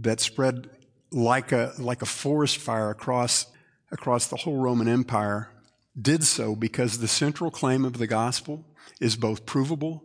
that 0.00 0.20
spread 0.20 0.68
like 1.12 1.52
a, 1.52 1.72
like 1.78 2.02
a 2.02 2.06
forest 2.06 2.56
fire 2.56 2.90
across, 2.90 3.46
across 3.92 4.26
the 4.26 4.36
whole 4.36 4.56
Roman 4.56 4.88
Empire 4.88 5.52
did 6.02 6.24
so 6.24 6.54
because 6.54 6.98
the 6.98 7.08
central 7.08 7.50
claim 7.50 7.84
of 7.84 7.98
the 7.98 8.06
gospel 8.06 8.64
is 9.00 9.16
both 9.16 9.46
provable 9.46 10.04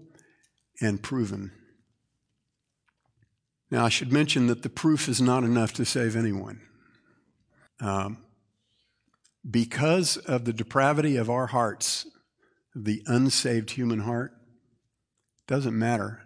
and 0.81 1.01
proven. 1.01 1.51
Now, 3.71 3.85
I 3.85 3.89
should 3.89 4.11
mention 4.11 4.47
that 4.47 4.61
the 4.61 4.69
proof 4.69 5.09
is 5.09 5.21
not 5.21 5.43
enough 5.43 5.73
to 5.73 5.85
save 5.85 6.15
anyone. 6.15 6.61
Um, 7.79 8.17
because 9.49 10.17
of 10.17 10.45
the 10.45 10.53
depravity 10.53 11.17
of 11.17 11.29
our 11.29 11.47
hearts, 11.47 12.07
the 12.75 13.03
unsaved 13.05 13.71
human 13.71 13.99
heart, 13.99 14.33
doesn't 15.47 15.77
matter 15.77 16.23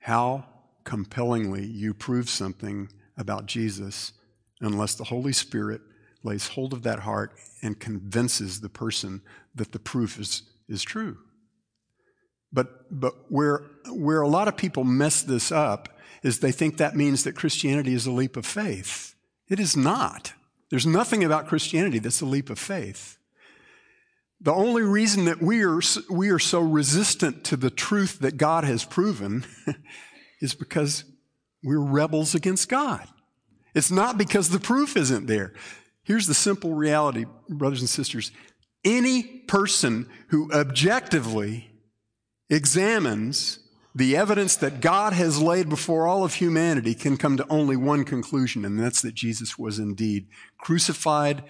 how 0.00 0.46
compellingly 0.84 1.64
you 1.64 1.94
prove 1.94 2.28
something 2.28 2.88
about 3.16 3.46
Jesus 3.46 4.12
unless 4.60 4.94
the 4.94 5.04
Holy 5.04 5.32
Spirit 5.32 5.80
lays 6.22 6.48
hold 6.48 6.72
of 6.72 6.82
that 6.82 7.00
heart 7.00 7.32
and 7.62 7.78
convinces 7.78 8.60
the 8.60 8.68
person 8.68 9.22
that 9.54 9.72
the 9.72 9.78
proof 9.78 10.18
is, 10.18 10.42
is 10.68 10.82
true. 10.82 11.18
But, 12.52 12.86
but 12.90 13.14
where, 13.30 13.62
where 13.90 14.20
a 14.20 14.28
lot 14.28 14.48
of 14.48 14.56
people 14.56 14.84
mess 14.84 15.22
this 15.22 15.50
up 15.50 15.88
is 16.22 16.38
they 16.38 16.52
think 16.52 16.76
that 16.76 16.94
means 16.94 17.24
that 17.24 17.34
Christianity 17.34 17.94
is 17.94 18.06
a 18.06 18.10
leap 18.12 18.36
of 18.36 18.46
faith. 18.46 19.14
It 19.48 19.58
is 19.58 19.76
not. 19.76 20.34
There's 20.70 20.86
nothing 20.86 21.24
about 21.24 21.48
Christianity 21.48 21.98
that's 21.98 22.20
a 22.20 22.26
leap 22.26 22.50
of 22.50 22.58
faith. 22.58 23.18
The 24.40 24.52
only 24.52 24.82
reason 24.82 25.26
that 25.26 25.40
we 25.40 25.62
are, 25.64 25.80
we 26.10 26.30
are 26.30 26.38
so 26.38 26.60
resistant 26.60 27.44
to 27.44 27.56
the 27.56 27.70
truth 27.70 28.18
that 28.20 28.36
God 28.36 28.64
has 28.64 28.84
proven 28.84 29.44
is 30.40 30.54
because 30.54 31.04
we're 31.62 31.78
rebels 31.78 32.34
against 32.34 32.68
God. 32.68 33.06
It's 33.74 33.90
not 33.90 34.18
because 34.18 34.48
the 34.48 34.58
proof 34.58 34.96
isn't 34.96 35.26
there. 35.26 35.52
Here's 36.04 36.26
the 36.26 36.34
simple 36.34 36.74
reality, 36.74 37.26
brothers 37.48 37.80
and 37.80 37.88
sisters. 37.88 38.32
Any 38.84 39.22
person 39.22 40.08
who 40.28 40.52
objectively 40.52 41.70
examines 42.50 43.60
the 43.94 44.16
evidence 44.16 44.56
that 44.56 44.80
God 44.80 45.12
has 45.12 45.40
laid 45.40 45.68
before 45.68 46.06
all 46.06 46.24
of 46.24 46.34
humanity 46.34 46.94
can 46.94 47.16
come 47.16 47.36
to 47.36 47.46
only 47.48 47.76
one 47.76 48.04
conclusion, 48.04 48.64
and 48.64 48.80
that's 48.80 49.02
that 49.02 49.14
Jesus 49.14 49.58
was 49.58 49.78
indeed 49.78 50.28
crucified, 50.58 51.44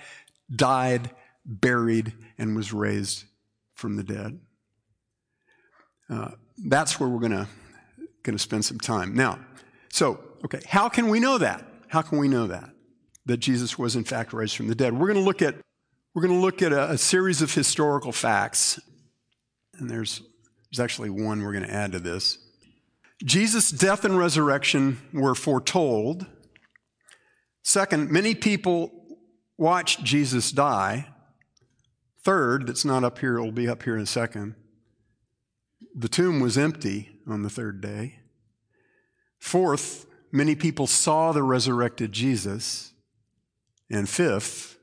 died, 0.55 1.11
buried, 1.47 2.13
and 2.37 2.57
was 2.57 2.73
raised 2.73 3.25
from 3.75 3.97
the 3.97 4.03
dead. 4.03 4.41
Uh, 6.11 6.33
that's 6.67 7.01
where 7.01 7.09
we're 7.09 7.27
going 7.29 7.47
to 8.25 8.39
spend 8.39 8.65
some 8.65 8.79
time 8.79 9.15
now. 9.15 9.39
So, 9.91 10.21
okay, 10.45 10.61
how 10.69 10.89
can 10.89 11.09
we 11.09 11.21
know 11.21 11.39
that? 11.39 11.65
How 11.89 12.03
can 12.03 12.19
we 12.19 12.29
know 12.29 12.49
that 12.49 12.71
that 13.27 13.39
Jesus 13.39 13.79
was 13.79 13.97
in 13.97 14.05
fact 14.05 14.33
raised 14.33 14.57
from 14.57 14.69
the 14.69 14.75
dead? 14.75 14.93
We're 14.93 15.13
going 15.13 15.23
to 15.23 15.25
look 15.25 15.43
at 15.43 15.57
we're 16.15 16.23
going 16.23 16.35
to 16.35 16.41
look 16.41 16.61
at 16.61 16.73
a, 16.73 16.91
a 16.91 16.99
series 16.99 17.41
of 17.41 17.55
historical 17.55 18.13
facts, 18.13 18.79
and 19.79 19.89
there's 19.89 20.23
there's 20.71 20.81
actually 20.81 21.11
one 21.11 21.43
we're 21.43 21.53
going 21.53 21.67
to 21.67 21.73
add 21.73 21.93
to 21.93 21.99
this. 21.99 22.39
Jesus' 23.25 23.71
death 23.71 24.05
and 24.05 24.19
resurrection 24.19 25.01
were 25.13 25.35
foretold. 25.35 26.27
Second, 27.63 28.11
many 28.11 28.35
people 28.35 28.91
watched 29.57 30.03
Jesus 30.03 30.51
die. 30.51 31.09
Third, 32.25 32.67
that's 32.67 32.85
not 32.85 33.05
up 33.05 33.19
here, 33.19 33.37
it 33.37 33.43
will 33.43 33.53
be 33.53 33.69
up 33.69 33.83
here 33.83 33.97
in 33.97 34.03
a 34.03 34.07
second. 34.07 34.55
The 35.95 36.09
tomb 36.09 36.41
was 36.41 36.57
empty 36.57 37.11
on 37.27 37.43
the 37.43 37.51
third 37.51 37.81
day. 37.81 38.21
Fourth, 39.39 40.07
many 40.31 40.55
people 40.55 40.87
saw 40.87 41.33
the 41.33 41.43
resurrected 41.43 42.13
Jesus. 42.13 42.92
And 43.93 44.09
fifth, 44.09 44.79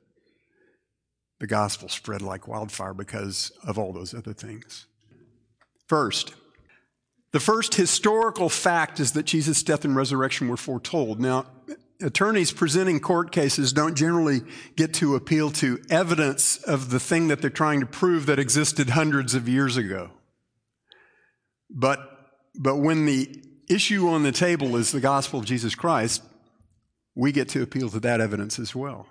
the 1.39 1.47
gospel 1.47 1.89
spread 1.89 2.21
like 2.21 2.47
wildfire 2.47 2.93
because 2.93 3.51
of 3.63 3.79
all 3.79 3.91
those 3.91 4.13
other 4.13 4.33
things. 4.33 4.85
First, 5.87 6.33
the 7.31 7.39
first 7.39 7.73
historical 7.73 8.49
fact 8.49 8.99
is 8.99 9.13
that 9.13 9.25
Jesus' 9.25 9.63
death 9.63 9.83
and 9.83 9.95
resurrection 9.95 10.47
were 10.47 10.57
foretold. 10.57 11.19
Now, 11.19 11.47
attorneys 11.99 12.51
presenting 12.51 12.99
court 12.99 13.31
cases 13.31 13.73
don't 13.73 13.95
generally 13.95 14.41
get 14.75 14.93
to 14.95 15.15
appeal 15.15 15.49
to 15.51 15.81
evidence 15.89 16.57
of 16.57 16.91
the 16.91 16.99
thing 16.99 17.29
that 17.29 17.41
they're 17.41 17.49
trying 17.49 17.79
to 17.79 17.87
prove 17.87 18.27
that 18.27 18.37
existed 18.37 18.91
hundreds 18.91 19.33
of 19.33 19.49
years 19.49 19.75
ago. 19.75 20.11
But, 21.69 21.99
but 22.55 22.77
when 22.77 23.07
the 23.07 23.43
issue 23.69 24.07
on 24.09 24.21
the 24.21 24.31
table 24.31 24.75
is 24.75 24.91
the 24.91 24.99
gospel 24.99 25.39
of 25.39 25.45
Jesus 25.45 25.73
Christ, 25.73 26.21
we 27.19 27.33
get 27.33 27.49
to 27.49 27.61
appeal 27.61 27.89
to 27.89 27.99
that 27.99 28.21
evidence 28.21 28.57
as 28.59 28.73
well. 28.73 29.05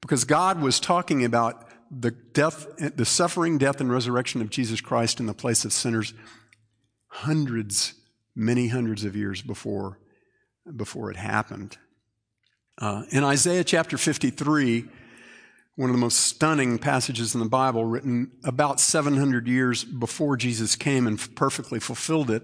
Because 0.00 0.24
God 0.24 0.60
was 0.60 0.80
talking 0.80 1.24
about 1.24 1.64
the 1.88 2.10
death, 2.10 2.66
the 2.76 3.04
suffering, 3.04 3.56
death, 3.56 3.80
and 3.80 3.90
resurrection 3.90 4.42
of 4.42 4.50
Jesus 4.50 4.80
Christ 4.80 5.20
in 5.20 5.26
the 5.26 5.32
place 5.32 5.64
of 5.64 5.72
sinners 5.72 6.12
hundreds, 7.06 7.94
many 8.34 8.66
hundreds 8.66 9.04
of 9.04 9.14
years 9.14 9.42
before, 9.42 10.00
before 10.76 11.08
it 11.08 11.16
happened. 11.16 11.78
Uh, 12.78 13.04
in 13.10 13.22
Isaiah 13.22 13.62
chapter 13.62 13.96
53, 13.96 14.84
one 15.76 15.90
of 15.90 15.94
the 15.94 16.00
most 16.00 16.18
stunning 16.18 16.78
passages 16.78 17.32
in 17.32 17.40
the 17.40 17.48
Bible, 17.48 17.84
written 17.84 18.32
about 18.42 18.80
700 18.80 19.46
years 19.46 19.84
before 19.84 20.36
Jesus 20.36 20.74
came 20.74 21.06
and 21.06 21.36
perfectly 21.36 21.78
fulfilled 21.78 22.32
it, 22.32 22.42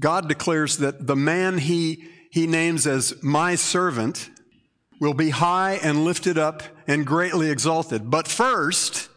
God 0.00 0.28
declares 0.28 0.78
that 0.78 1.06
the 1.06 1.16
man 1.16 1.58
he, 1.58 2.08
he 2.30 2.46
names 2.46 2.86
as 2.86 3.22
my 3.22 3.54
servant, 3.54 4.30
will 5.00 5.14
be 5.14 5.30
high 5.30 5.74
and 5.82 6.04
lifted 6.04 6.38
up 6.38 6.62
and 6.86 7.06
greatly 7.06 7.50
exalted. 7.50 8.10
But 8.10 8.28
first, 8.28 9.08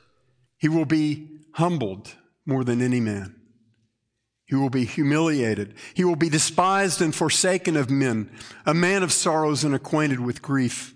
he 0.57 0.67
will 0.67 0.85
be 0.85 1.27
humbled 1.53 2.15
more 2.45 2.63
than 2.63 2.81
any 2.81 2.99
man. 2.99 3.35
He 4.45 4.55
will 4.55 4.69
be 4.69 4.85
humiliated. 4.85 5.75
He 5.93 6.03
will 6.03 6.15
be 6.15 6.29
despised 6.29 7.01
and 7.01 7.13
forsaken 7.13 7.77
of 7.77 7.89
men, 7.89 8.31
a 8.65 8.73
man 8.73 9.03
of 9.03 9.13
sorrows 9.13 9.63
and 9.63 9.75
acquainted 9.75 10.19
with 10.19 10.41
grief. 10.41 10.95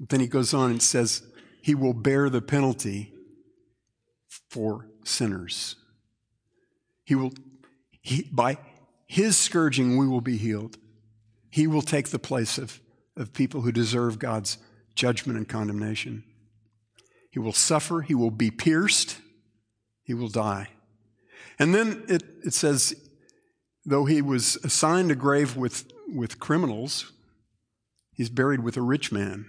But 0.00 0.08
then 0.08 0.20
he 0.20 0.26
goes 0.26 0.54
on 0.54 0.70
and 0.70 0.82
says, 0.82 1.22
He 1.62 1.74
will 1.74 1.92
bear 1.92 2.30
the 2.30 2.40
penalty 2.40 3.12
for 4.48 4.88
sinners. 5.04 5.76
He 7.04 7.14
will, 7.14 7.32
he, 8.00 8.28
by 8.32 8.56
his 9.06 9.36
scourging, 9.36 9.98
we 9.98 10.08
will 10.08 10.22
be 10.22 10.38
healed. 10.38 10.78
He 11.52 11.68
will 11.68 11.82
take 11.82 12.08
the 12.08 12.18
place 12.18 12.58
of 12.58 12.80
of 13.16 13.32
people 13.32 13.62
who 13.62 13.72
deserve 13.72 14.18
God's 14.18 14.58
judgment 14.94 15.38
and 15.38 15.48
condemnation. 15.48 16.24
He 17.30 17.38
will 17.38 17.52
suffer, 17.52 18.02
he 18.02 18.14
will 18.14 18.30
be 18.30 18.50
pierced, 18.50 19.18
He 20.02 20.14
will 20.14 20.28
die. 20.28 20.68
And 21.58 21.74
then 21.74 22.04
it, 22.08 22.22
it 22.44 22.54
says, 22.54 22.94
though 23.84 24.04
he 24.04 24.20
was 24.20 24.56
assigned 24.64 25.10
a 25.10 25.14
grave 25.14 25.56
with, 25.56 25.90
with 26.08 26.40
criminals, 26.40 27.12
he's 28.12 28.30
buried 28.30 28.60
with 28.60 28.76
a 28.76 28.82
rich 28.82 29.12
man. 29.12 29.46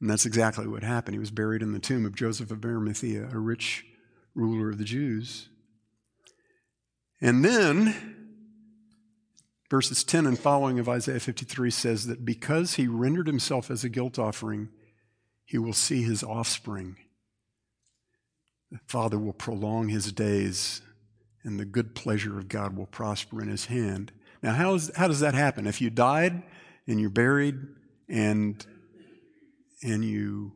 And 0.00 0.08
that's 0.08 0.26
exactly 0.26 0.66
what 0.66 0.82
happened. 0.82 1.14
He 1.14 1.20
was 1.20 1.30
buried 1.30 1.60
in 1.60 1.72
the 1.72 1.78
tomb 1.78 2.06
of 2.06 2.14
Joseph 2.14 2.50
of 2.50 2.64
Arimathea, 2.64 3.28
a 3.32 3.38
rich 3.38 3.84
ruler 4.34 4.70
of 4.70 4.78
the 4.78 4.84
Jews. 4.84 5.48
And 7.20 7.44
then, 7.44 8.17
verses 9.70 10.04
10 10.04 10.26
and 10.26 10.38
following 10.38 10.78
of 10.78 10.88
Isaiah 10.88 11.20
53 11.20 11.70
says 11.70 12.06
that 12.06 12.24
because 12.24 12.74
he 12.74 12.86
rendered 12.86 13.26
himself 13.26 13.70
as 13.70 13.84
a 13.84 13.88
guilt 13.88 14.18
offering, 14.18 14.68
he 15.44 15.58
will 15.58 15.72
see 15.72 16.02
his 16.02 16.22
offspring. 16.22 16.96
The 18.70 18.78
Father 18.86 19.18
will 19.18 19.32
prolong 19.32 19.88
his 19.88 20.12
days, 20.12 20.82
and 21.42 21.58
the 21.58 21.64
good 21.64 21.94
pleasure 21.94 22.38
of 22.38 22.48
God 22.48 22.76
will 22.76 22.86
prosper 22.86 23.40
in 23.40 23.48
his 23.48 23.66
hand. 23.66 24.12
Now, 24.42 24.52
how, 24.52 24.74
is, 24.74 24.90
how 24.94 25.08
does 25.08 25.20
that 25.20 25.34
happen? 25.34 25.66
If 25.66 25.80
you 25.80 25.90
died 25.90 26.42
and 26.86 27.00
you're 27.00 27.10
buried 27.10 27.56
and, 28.08 28.64
and 29.82 30.04
you 30.04 30.52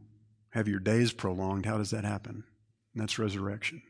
have 0.50 0.68
your 0.68 0.78
days 0.78 1.12
prolonged, 1.12 1.66
how 1.66 1.78
does 1.78 1.90
that 1.90 2.04
happen? 2.04 2.44
And 2.94 3.02
that's 3.02 3.18
resurrection. 3.18 3.82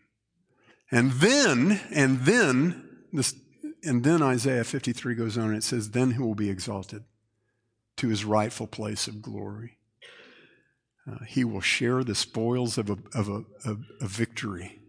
And 0.90 1.12
then, 1.12 1.80
and 1.90 2.20
then, 2.20 2.88
this, 3.12 3.34
and 3.82 4.04
then 4.04 4.22
Isaiah 4.22 4.64
53 4.64 5.14
goes 5.14 5.36
on 5.36 5.48
and 5.48 5.56
it 5.56 5.64
says, 5.64 5.90
Then 5.90 6.12
he 6.12 6.18
will 6.18 6.34
be 6.34 6.50
exalted 6.50 7.04
to 7.96 8.08
his 8.08 8.24
rightful 8.24 8.66
place 8.66 9.06
of 9.08 9.22
glory. 9.22 9.78
Uh, 11.10 11.24
he 11.26 11.44
will 11.44 11.60
share 11.60 12.04
the 12.04 12.14
spoils 12.14 12.78
of 12.78 12.88
a, 12.88 12.98
of 13.14 13.28
a, 13.28 13.44
of 13.68 13.84
a 14.00 14.06
victory 14.06 14.80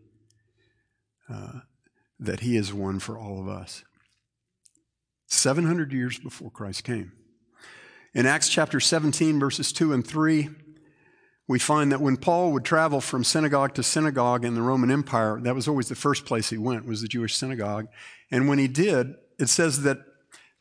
uh, 1.27 1.61
that 2.19 2.41
he 2.41 2.55
has 2.55 2.71
won 2.71 2.99
for 2.99 3.17
all 3.17 3.39
of 3.41 3.47
us. 3.47 3.83
700 5.27 5.91
years 5.91 6.19
before 6.19 6.51
Christ 6.51 6.83
came. 6.83 7.13
In 8.13 8.27
Acts 8.27 8.47
chapter 8.47 8.79
17, 8.79 9.39
verses 9.39 9.73
2 9.73 9.91
and 9.91 10.05
3, 10.05 10.49
we 11.53 11.59
find 11.59 11.91
that 11.91 12.01
when 12.01 12.17
Paul 12.17 12.51
would 12.51 12.65
travel 12.65 12.99
from 12.99 13.23
synagogue 13.23 13.75
to 13.75 13.83
synagogue 13.83 14.43
in 14.43 14.55
the 14.55 14.61
Roman 14.63 14.89
Empire, 14.89 15.39
that 15.43 15.53
was 15.53 15.67
always 15.67 15.87
the 15.87 15.93
first 15.93 16.25
place 16.25 16.49
he 16.49 16.57
went, 16.57 16.87
was 16.87 17.03
the 17.03 17.07
Jewish 17.07 17.35
synagogue. 17.35 17.89
And 18.31 18.47
when 18.47 18.57
he 18.57 18.67
did, 18.67 19.13
it 19.37 19.49
says 19.49 19.83
that, 19.83 19.99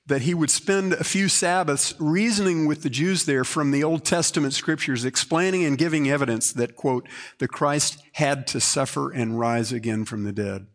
that 0.05 0.21
he 0.21 0.35
would 0.35 0.51
spend 0.51 0.93
a 0.93 1.03
few 1.03 1.31
Sabbaths 1.31 1.95
reasoning 1.99 2.67
with 2.67 2.83
the 2.83 2.91
Jews 2.91 3.25
there 3.25 3.43
from 3.43 3.71
the 3.71 3.83
Old 3.83 4.05
Testament 4.05 4.53
scriptures, 4.53 5.07
explaining 5.07 5.65
and 5.65 5.79
giving 5.79 6.11
evidence 6.11 6.53
that, 6.53 6.77
quote, 6.77 7.09
the 7.39 7.49
Christ 7.49 8.03
had 8.13 8.47
to 8.49 8.61
suffer 8.61 9.11
and 9.11 9.39
rise 9.39 9.73
again 9.73 10.05
from 10.05 10.25
the 10.25 10.33
dead, 10.33 10.67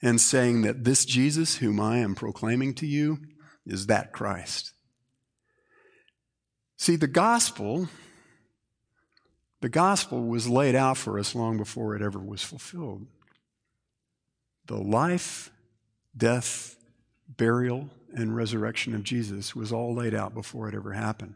and 0.00 0.18
saying 0.18 0.62
that 0.62 0.84
this 0.84 1.04
Jesus, 1.04 1.56
whom 1.56 1.78
I 1.78 1.98
am 1.98 2.14
proclaiming 2.14 2.72
to 2.76 2.86
you, 2.86 3.18
is 3.66 3.84
that 3.84 4.14
Christ. 4.14 4.72
See, 6.78 6.96
the 6.96 7.06
gospel 7.06 7.90
the 9.66 9.70
gospel 9.70 10.22
was 10.22 10.48
laid 10.48 10.76
out 10.76 10.96
for 10.96 11.18
us 11.18 11.34
long 11.34 11.58
before 11.58 11.96
it 11.96 12.00
ever 12.00 12.20
was 12.20 12.40
fulfilled. 12.40 13.04
The 14.66 14.76
life, 14.76 15.50
death, 16.16 16.76
burial, 17.26 17.90
and 18.14 18.36
resurrection 18.36 18.94
of 18.94 19.02
Jesus 19.02 19.56
was 19.56 19.72
all 19.72 19.92
laid 19.92 20.14
out 20.14 20.34
before 20.34 20.68
it 20.68 20.76
ever 20.76 20.92
happened. 20.92 21.34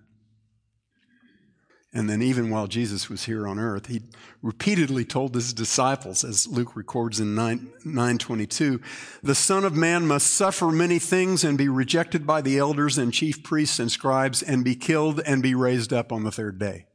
And 1.93 2.09
then, 2.09 2.23
even 2.23 2.51
while 2.51 2.69
Jesus 2.69 3.11
was 3.11 3.25
here 3.25 3.49
on 3.49 3.59
earth, 3.59 3.87
he 3.87 4.03
repeatedly 4.43 5.05
told 5.05 5.35
his 5.35 5.53
disciples, 5.53 6.23
as 6.23 6.47
Luke 6.47 6.77
records 6.77 7.19
in 7.19 7.35
9, 7.35 7.73
922, 7.85 8.81
the 9.25 9.35
Son 9.35 9.65
of 9.65 9.75
Man 9.75 10.07
must 10.07 10.29
suffer 10.29 10.71
many 10.71 11.01
things 11.01 11.43
and 11.43 11.59
be 11.59 11.69
rejected 11.69 12.29
by 12.29 12.43
the 12.43 12.59
elders 12.59 12.97
and 12.97 13.13
chief 13.13 13.43
priests 13.43 13.81
and 13.81 13.91
scribes 13.91 14.41
and 14.41 14.65
be 14.65 14.77
killed 14.77 15.19
and 15.27 15.43
be 15.43 15.57
raised 15.57 15.93
up 15.93 16.13
on 16.13 16.23
the 16.23 16.31
third 16.31 16.61
day. 16.61 16.87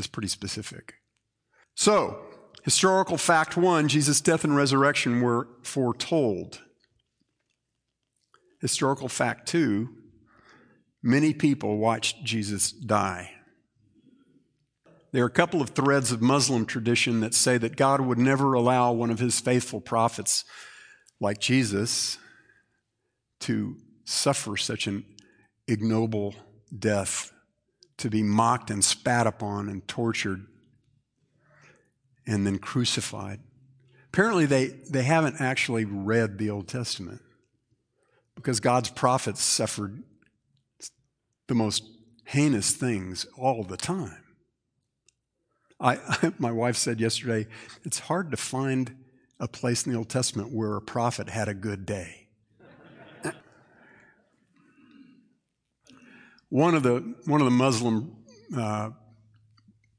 That's 0.00 0.06
pretty 0.06 0.28
specific. 0.28 0.94
So, 1.74 2.22
historical 2.64 3.18
fact 3.18 3.54
one 3.54 3.86
Jesus' 3.86 4.22
death 4.22 4.44
and 4.44 4.56
resurrection 4.56 5.20
were 5.20 5.46
foretold. 5.60 6.62
Historical 8.62 9.10
fact 9.10 9.46
two 9.46 9.90
many 11.02 11.34
people 11.34 11.76
watched 11.76 12.24
Jesus 12.24 12.72
die. 12.72 13.32
There 15.12 15.22
are 15.22 15.26
a 15.26 15.30
couple 15.30 15.60
of 15.60 15.68
threads 15.68 16.12
of 16.12 16.22
Muslim 16.22 16.64
tradition 16.64 17.20
that 17.20 17.34
say 17.34 17.58
that 17.58 17.76
God 17.76 18.00
would 18.00 18.16
never 18.16 18.54
allow 18.54 18.94
one 18.94 19.10
of 19.10 19.18
his 19.18 19.38
faithful 19.38 19.82
prophets, 19.82 20.46
like 21.20 21.40
Jesus, 21.40 22.16
to 23.40 23.76
suffer 24.06 24.56
such 24.56 24.86
an 24.86 25.04
ignoble 25.68 26.36
death 26.74 27.34
to 28.00 28.10
be 28.10 28.22
mocked 28.22 28.70
and 28.70 28.84
spat 28.84 29.26
upon 29.26 29.68
and 29.68 29.86
tortured 29.86 30.46
and 32.26 32.46
then 32.46 32.58
crucified. 32.58 33.40
Apparently, 34.06 34.46
they, 34.46 34.68
they 34.90 35.02
haven't 35.02 35.36
actually 35.40 35.84
read 35.84 36.38
the 36.38 36.50
Old 36.50 36.66
Testament 36.66 37.20
because 38.34 38.58
God's 38.58 38.90
prophets 38.90 39.42
suffered 39.42 40.02
the 41.46 41.54
most 41.54 41.84
heinous 42.24 42.72
things 42.72 43.26
all 43.36 43.62
the 43.62 43.76
time. 43.76 44.24
I, 45.78 45.98
my 46.38 46.52
wife 46.52 46.76
said 46.76 47.00
yesterday, 47.00 47.46
it's 47.84 47.98
hard 48.00 48.30
to 48.30 48.36
find 48.36 48.96
a 49.38 49.48
place 49.48 49.84
in 49.84 49.92
the 49.92 49.98
Old 49.98 50.08
Testament 50.08 50.52
where 50.52 50.76
a 50.76 50.82
prophet 50.82 51.28
had 51.28 51.48
a 51.48 51.54
good 51.54 51.86
day. 51.86 52.19
One 56.50 56.74
of 56.74 56.82
the, 56.82 57.14
one 57.26 57.40
of 57.40 57.44
the 57.44 57.52
Muslim 57.52 58.16
uh, 58.56 58.90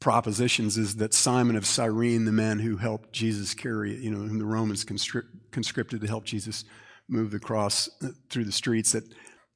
propositions 0.01 0.77
is 0.77 0.97
that 0.97 1.13
Simon 1.13 1.55
of 1.55 1.65
Cyrene, 1.65 2.25
the 2.25 2.31
man 2.33 2.59
who 2.59 2.75
helped 2.75 3.13
Jesus 3.13 3.53
carry, 3.53 3.95
you 3.95 4.11
know, 4.11 4.19
whom 4.19 4.37
the 4.37 4.45
Romans 4.45 4.83
conscripted 4.83 6.01
to 6.01 6.07
help 6.07 6.25
Jesus 6.25 6.65
move 7.07 7.31
the 7.31 7.39
cross 7.39 7.89
uh, 8.03 8.09
through 8.29 8.43
the 8.43 8.51
streets, 8.51 8.91
that, 8.91 9.03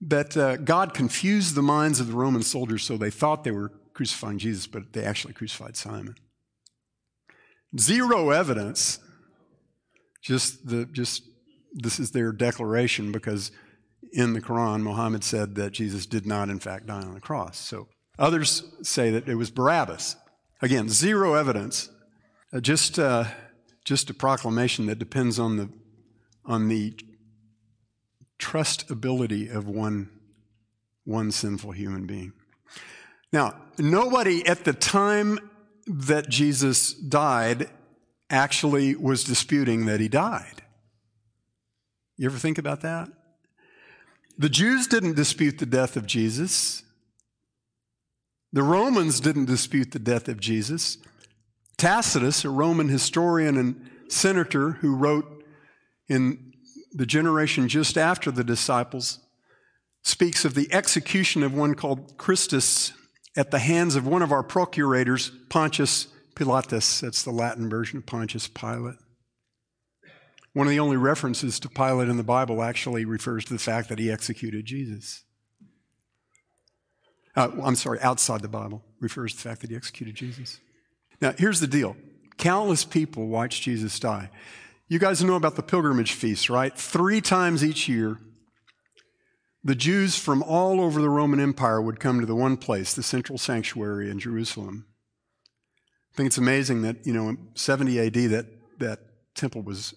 that 0.01 0.38
uh, 0.38 0.55
God 0.55 0.93
confused 0.93 1.55
the 1.55 1.62
minds 1.62 1.99
of 1.99 2.08
the 2.08 2.13
Roman 2.13 2.43
soldiers 2.43 2.84
so 2.84 2.95
they 2.95 3.12
thought 3.12 3.43
they 3.43 3.51
were 3.51 3.73
crucifying 3.93 4.38
Jesus, 4.38 4.65
but 4.65 4.93
they 4.93 5.03
actually 5.03 5.34
crucified 5.34 5.75
Simon. 5.75 6.15
Zero 7.77 8.29
evidence, 8.29 8.99
just 10.21 10.65
the, 10.65 10.86
just 10.86 11.23
this 11.73 11.99
is 11.99 12.12
their 12.12 12.31
declaration 12.31 13.12
because 13.12 13.51
in 14.15 14.32
the 14.32 14.39
Quran, 14.39 14.82
Muhammad 14.82 15.25
said 15.25 15.56
that 15.56 15.73
Jesus 15.73 16.06
did 16.06 16.25
not, 16.25 16.49
in 16.49 16.60
fact, 16.60 16.88
die 16.88 17.01
on 17.01 17.13
the 17.13 17.19
cross. 17.19 17.60
So 17.60 17.89
others 18.17 18.63
say 18.82 19.12
that 19.12 19.28
it 19.28 19.36
was 19.36 19.51
Barabbas. 19.51 20.15
Again, 20.62 20.88
zero 20.88 21.34
evidence, 21.34 21.89
uh, 22.54 22.62
just, 22.62 22.97
uh, 22.97 23.25
just 23.84 24.10
a 24.10 24.13
proclamation 24.13 24.86
that 24.86 24.99
depends 24.99 25.38
on 25.38 25.58
the, 25.58 25.69
on 26.45 26.69
the 26.69 26.93
trustability 28.39 29.54
of 29.54 29.67
one, 29.67 30.10
one 31.04 31.30
sinful 31.30 31.71
human 31.71 32.06
being. 32.06 32.32
Now, 33.34 33.56
nobody 33.78 34.47
at 34.47 34.63
the 34.63 34.73
time 34.73 35.39
that 35.88 36.30
Jesus 36.30 36.93
died 36.93 37.69
actually 38.30 38.95
was 38.95 39.25
disputing 39.25 39.88
that 39.88 39.99
he 39.99 40.08
died. 40.08 40.63
You 42.15 42.28
ever 42.28 42.38
think 42.38 42.58
about 42.58 42.80
that? 42.82 43.10
The 44.37 44.49
Jews 44.49 44.87
didn't 44.87 45.15
dispute 45.15 45.59
the 45.59 45.65
death 45.65 45.95
of 45.95 46.05
Jesus. 46.05 46.83
The 48.51 48.63
Romans 48.63 49.19
didn't 49.19 49.45
dispute 49.45 49.91
the 49.91 49.99
death 49.99 50.27
of 50.27 50.39
Jesus. 50.39 50.97
Tacitus, 51.77 52.43
a 52.43 52.49
Roman 52.49 52.89
historian 52.89 53.57
and 53.57 53.89
senator 54.07 54.71
who 54.71 54.95
wrote 54.95 55.43
in 56.07 56.53
the 56.93 57.05
generation 57.05 57.67
just 57.67 57.97
after 57.97 58.31
the 58.31 58.43
disciples, 58.43 59.19
speaks 60.03 60.45
of 60.45 60.53
the 60.53 60.71
execution 60.73 61.41
of 61.41 61.53
one 61.53 61.73
called 61.73 62.17
Christus 62.17 62.93
at 63.35 63.51
the 63.51 63.59
hands 63.59 63.95
of 63.95 64.05
one 64.05 64.21
of 64.21 64.31
our 64.31 64.43
procurators, 64.43 65.31
Pontius 65.49 66.07
Pilatus. 66.35 67.01
That's 67.01 67.23
the 67.23 67.31
Latin 67.31 67.69
version 67.69 67.97
of 67.97 68.05
Pontius 68.05 68.47
Pilate. 68.47 68.95
One 70.55 70.67
of 70.67 70.71
the 70.71 70.79
only 70.79 70.95
references 70.95 71.59
to 71.59 71.67
Pilate 71.67 72.07
in 72.07 72.15
the 72.15 72.23
Bible 72.23 72.63
actually 72.63 73.03
refers 73.03 73.43
to 73.43 73.53
the 73.53 73.59
fact 73.59 73.89
that 73.89 73.99
he 73.99 74.09
executed 74.09 74.63
Jesus. 74.63 75.25
Uh, 77.35 77.49
I'm 77.61 77.75
sorry, 77.75 77.99
outside 77.99 78.41
the 78.41 78.47
Bible 78.47 78.81
refers 79.01 79.33
to 79.33 79.37
the 79.37 79.49
fact 79.49 79.59
that 79.59 79.69
he 79.69 79.75
executed 79.75 80.15
Jesus. 80.15 80.61
Now, 81.19 81.33
here's 81.37 81.59
the 81.59 81.67
deal 81.67 81.97
countless 82.37 82.85
people 82.85 83.27
watch 83.27 83.63
Jesus 83.63 83.99
die. 83.99 84.29
You 84.87 84.97
guys 84.97 85.21
know 85.21 85.35
about 85.35 85.57
the 85.57 85.61
pilgrimage 85.61 86.13
feast, 86.13 86.49
right? 86.49 86.73
Three 86.73 87.19
times 87.19 87.61
each 87.61 87.89
year, 87.89 88.21
the 89.61 89.75
Jews 89.75 90.17
from 90.17 90.41
all 90.41 90.79
over 90.79 91.01
the 91.01 91.09
Roman 91.09 91.41
Empire 91.41 91.81
would 91.81 91.99
come 91.99 92.21
to 92.21 92.25
the 92.25 92.33
one 92.33 92.55
place, 92.55 92.93
the 92.93 93.03
central 93.03 93.37
sanctuary 93.37 94.09
in 94.09 94.19
Jerusalem. 94.19 94.85
I 96.13 96.15
think 96.15 96.27
it's 96.27 96.37
amazing 96.37 96.83
that, 96.83 97.05
you 97.05 97.11
know, 97.11 97.27
in 97.27 97.49
70 97.55 97.99
AD, 97.99 98.13
that 98.31 98.45
that 98.79 98.99
temple 99.35 99.61
was 99.61 99.93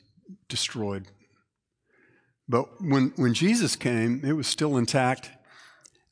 destroyed. 0.48 1.06
But 2.48 2.80
when, 2.80 3.12
when 3.16 3.34
Jesus 3.34 3.76
came, 3.76 4.22
it 4.24 4.32
was 4.32 4.46
still 4.46 4.76
intact. 4.76 5.30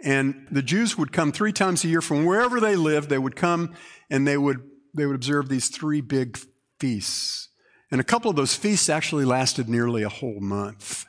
And 0.03 0.47
the 0.51 0.63
Jews 0.63 0.99
would 0.99 1.13
come 1.13 1.33
three 1.33 1.53
times 1.53 1.83
a 1.85 1.89
year 1.89 2.03
from 2.03 2.27
wherever 2.27 2.61
they 2.61 2.77
lived. 2.77 3.09
They 3.09 3.19
would 3.19 3.37
come 3.37 3.75
and 4.11 4.27
they 4.27 4.37
would, 4.37 4.63
they 4.95 5.07
would 5.07 5.17
observe 5.17 5.49
these 5.49 5.69
three 5.69 6.03
big 6.03 6.39
feasts. 6.79 7.49
And 7.91 8.01
a 8.01 8.05
couple 8.05 8.31
of 8.31 8.37
those 8.37 8.55
feasts 8.55 8.89
actually 8.89 9.25
lasted 9.25 9.69
nearly 9.69 10.03
a 10.03 10.09
whole 10.09 10.41
month. 10.41 11.07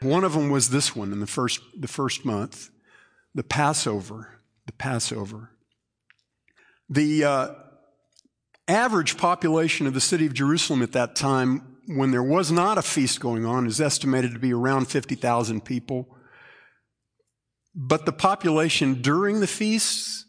One 0.00 0.24
of 0.24 0.34
them 0.34 0.50
was 0.50 0.70
this 0.70 0.94
one 0.94 1.12
in 1.12 1.20
the 1.20 1.26
first, 1.26 1.60
the 1.78 1.88
first 1.88 2.24
month, 2.24 2.70
the 3.34 3.42
Passover. 3.42 4.40
The 4.66 4.72
Passover. 4.72 5.50
The 6.88 7.24
uh, 7.24 7.48
average 8.68 9.16
population 9.16 9.86
of 9.86 9.94
the 9.94 10.00
city 10.00 10.26
of 10.26 10.34
Jerusalem 10.34 10.82
at 10.82 10.92
that 10.92 11.16
time, 11.16 11.75
when 11.86 12.10
there 12.10 12.22
was 12.22 12.50
not 12.50 12.78
a 12.78 12.82
feast 12.82 13.20
going 13.20 13.44
on, 13.44 13.66
is 13.66 13.80
estimated 13.80 14.32
to 14.32 14.38
be 14.38 14.52
around 14.52 14.86
50,000 14.86 15.64
people. 15.64 16.08
But 17.74 18.06
the 18.06 18.12
population 18.12 19.02
during 19.02 19.40
the 19.40 19.46
feasts 19.46 20.24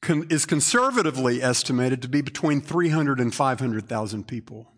con- 0.00 0.26
is 0.30 0.46
conservatively 0.46 1.42
estimated 1.42 2.02
to 2.02 2.08
be 2.08 2.22
between 2.22 2.60
300 2.60 3.20
and 3.20 3.34
500,000 3.34 4.26
people. 4.26 4.72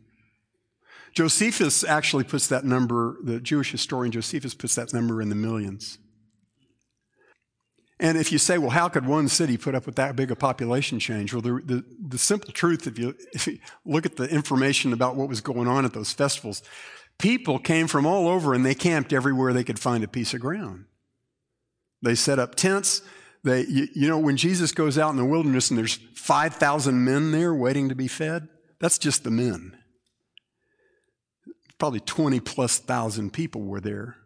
Josephus 1.14 1.84
actually 1.84 2.24
puts 2.24 2.48
that 2.48 2.64
number, 2.64 3.16
the 3.22 3.40
Jewish 3.40 3.70
historian 3.70 4.12
Josephus 4.12 4.54
puts 4.54 4.74
that 4.74 4.92
number 4.92 5.20
in 5.22 5.28
the 5.28 5.34
millions. 5.34 5.98
And 8.00 8.16
if 8.16 8.30
you 8.30 8.38
say, 8.38 8.58
well, 8.58 8.70
how 8.70 8.88
could 8.88 9.06
one 9.06 9.28
city 9.28 9.56
put 9.56 9.74
up 9.74 9.84
with 9.84 9.96
that 9.96 10.14
big 10.14 10.30
a 10.30 10.36
population 10.36 11.00
change? 11.00 11.32
Well, 11.32 11.42
the, 11.42 11.60
the, 11.64 11.84
the 12.08 12.18
simple 12.18 12.52
truth, 12.52 12.86
if 12.86 12.98
you, 12.98 13.16
if 13.32 13.48
you 13.48 13.58
look 13.84 14.06
at 14.06 14.16
the 14.16 14.28
information 14.28 14.92
about 14.92 15.16
what 15.16 15.28
was 15.28 15.40
going 15.40 15.66
on 15.66 15.84
at 15.84 15.94
those 15.94 16.12
festivals, 16.12 16.62
people 17.18 17.58
came 17.58 17.88
from 17.88 18.06
all 18.06 18.28
over 18.28 18.54
and 18.54 18.64
they 18.64 18.74
camped 18.74 19.12
everywhere 19.12 19.52
they 19.52 19.64
could 19.64 19.80
find 19.80 20.04
a 20.04 20.08
piece 20.08 20.32
of 20.32 20.40
ground. 20.40 20.84
They 22.00 22.14
set 22.14 22.38
up 22.38 22.54
tents. 22.54 23.02
They, 23.42 23.66
you, 23.66 23.88
you 23.94 24.08
know, 24.08 24.18
when 24.18 24.36
Jesus 24.36 24.70
goes 24.70 24.96
out 24.96 25.10
in 25.10 25.16
the 25.16 25.24
wilderness 25.24 25.70
and 25.70 25.78
there's 25.78 25.98
5,000 26.14 27.04
men 27.04 27.32
there 27.32 27.52
waiting 27.52 27.88
to 27.88 27.96
be 27.96 28.06
fed, 28.06 28.48
that's 28.78 28.98
just 28.98 29.24
the 29.24 29.30
men. 29.32 29.76
Probably 31.80 32.00
20 32.00 32.38
plus 32.40 32.78
thousand 32.78 33.32
people 33.32 33.62
were 33.62 33.80
there 33.80 34.18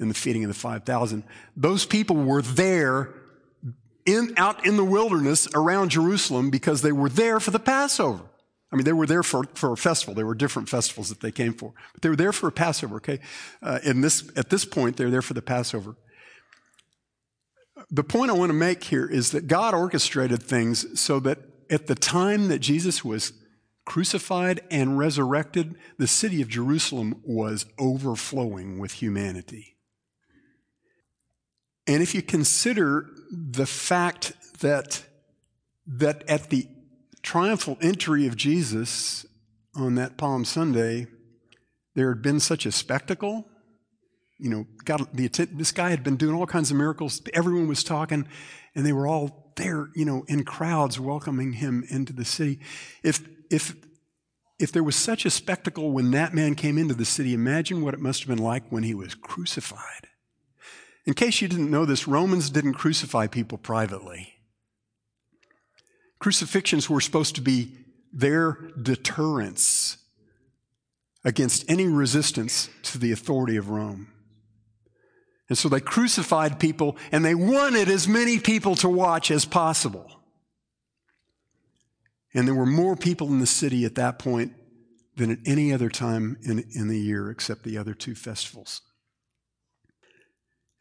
in 0.00 0.08
the 0.08 0.14
feeding 0.14 0.42
of 0.44 0.48
the 0.48 0.54
5,000. 0.54 1.22
Those 1.56 1.86
people 1.86 2.16
were 2.16 2.42
there 2.42 3.14
in, 4.06 4.32
out 4.36 4.66
in 4.66 4.76
the 4.76 4.84
wilderness 4.84 5.46
around 5.54 5.90
Jerusalem 5.90 6.50
because 6.50 6.82
they 6.82 6.92
were 6.92 7.08
there 7.08 7.38
for 7.38 7.50
the 7.50 7.58
Passover. 7.58 8.24
I 8.72 8.76
mean, 8.76 8.84
they 8.84 8.92
were 8.92 9.06
there 9.06 9.22
for, 9.22 9.44
for 9.54 9.72
a 9.72 9.76
festival. 9.76 10.14
There 10.14 10.26
were 10.26 10.34
different 10.34 10.68
festivals 10.68 11.08
that 11.08 11.20
they 11.20 11.32
came 11.32 11.52
for, 11.52 11.74
but 11.92 12.02
they 12.02 12.08
were 12.08 12.16
there 12.16 12.32
for 12.32 12.48
a 12.48 12.52
Passover, 12.52 12.96
okay? 12.96 13.20
Uh, 13.62 13.80
in 13.84 14.00
this, 14.00 14.30
at 14.36 14.48
this 14.48 14.64
point, 14.64 14.96
they're 14.96 15.10
there 15.10 15.22
for 15.22 15.34
the 15.34 15.42
Passover. 15.42 15.96
The 17.90 18.04
point 18.04 18.30
I 18.30 18.34
want 18.34 18.50
to 18.50 18.54
make 18.54 18.84
here 18.84 19.06
is 19.06 19.32
that 19.32 19.48
God 19.48 19.74
orchestrated 19.74 20.42
things 20.42 21.00
so 21.00 21.18
that 21.20 21.38
at 21.68 21.88
the 21.88 21.94
time 21.94 22.48
that 22.48 22.60
Jesus 22.60 23.04
was 23.04 23.32
crucified 23.84 24.60
and 24.70 24.98
resurrected, 24.98 25.74
the 25.98 26.06
city 26.06 26.40
of 26.40 26.48
Jerusalem 26.48 27.20
was 27.24 27.66
overflowing 27.78 28.78
with 28.78 28.92
humanity. 28.92 29.76
And 31.90 32.04
if 32.04 32.14
you 32.14 32.22
consider 32.22 33.10
the 33.32 33.66
fact 33.66 34.32
that, 34.60 35.02
that 35.88 36.22
at 36.28 36.48
the 36.48 36.68
triumphal 37.20 37.78
entry 37.82 38.28
of 38.28 38.36
Jesus 38.36 39.26
on 39.74 39.96
that 39.96 40.16
Palm 40.16 40.44
Sunday, 40.44 41.08
there 41.96 42.10
had 42.10 42.22
been 42.22 42.38
such 42.38 42.64
a 42.64 42.70
spectacle. 42.70 43.44
You 44.38 44.50
know, 44.50 44.66
got 44.84 45.12
the, 45.12 45.26
this 45.26 45.72
guy 45.72 45.90
had 45.90 46.04
been 46.04 46.14
doing 46.14 46.36
all 46.36 46.46
kinds 46.46 46.70
of 46.70 46.76
miracles. 46.76 47.20
Everyone 47.34 47.66
was 47.66 47.82
talking, 47.82 48.28
and 48.76 48.86
they 48.86 48.92
were 48.92 49.08
all 49.08 49.52
there, 49.56 49.88
you 49.96 50.04
know, 50.04 50.24
in 50.28 50.44
crowds 50.44 51.00
welcoming 51.00 51.54
him 51.54 51.84
into 51.90 52.12
the 52.12 52.24
city. 52.24 52.60
If, 53.02 53.28
if, 53.50 53.74
if 54.60 54.70
there 54.70 54.84
was 54.84 54.94
such 54.94 55.24
a 55.24 55.30
spectacle 55.30 55.90
when 55.90 56.12
that 56.12 56.34
man 56.34 56.54
came 56.54 56.78
into 56.78 56.94
the 56.94 57.04
city, 57.04 57.34
imagine 57.34 57.82
what 57.82 57.94
it 57.94 58.00
must 58.00 58.20
have 58.20 58.28
been 58.28 58.44
like 58.44 58.70
when 58.70 58.84
he 58.84 58.94
was 58.94 59.16
crucified. 59.16 60.06
In 61.06 61.14
case 61.14 61.40
you 61.40 61.48
didn't 61.48 61.70
know 61.70 61.84
this, 61.84 62.06
Romans 62.06 62.50
didn't 62.50 62.74
crucify 62.74 63.26
people 63.26 63.58
privately. 63.58 64.34
Crucifixions 66.18 66.90
were 66.90 67.00
supposed 67.00 67.34
to 67.36 67.40
be 67.40 67.72
their 68.12 68.58
deterrence 68.80 69.96
against 71.24 71.68
any 71.70 71.86
resistance 71.86 72.68
to 72.82 72.98
the 72.98 73.12
authority 73.12 73.56
of 73.56 73.70
Rome. 73.70 74.08
And 75.48 75.58
so 75.58 75.68
they 75.68 75.80
crucified 75.80 76.60
people 76.60 76.96
and 77.10 77.24
they 77.24 77.34
wanted 77.34 77.88
as 77.88 78.06
many 78.06 78.38
people 78.38 78.76
to 78.76 78.88
watch 78.88 79.30
as 79.30 79.44
possible. 79.44 80.20
And 82.32 82.46
there 82.46 82.54
were 82.54 82.66
more 82.66 82.94
people 82.94 83.28
in 83.28 83.40
the 83.40 83.46
city 83.46 83.84
at 83.84 83.96
that 83.96 84.18
point 84.18 84.52
than 85.16 85.32
at 85.32 85.38
any 85.44 85.72
other 85.72 85.88
time 85.88 86.38
in, 86.42 86.64
in 86.74 86.88
the 86.88 86.98
year 86.98 87.30
except 87.30 87.64
the 87.64 87.76
other 87.76 87.94
two 87.94 88.14
festivals. 88.14 88.82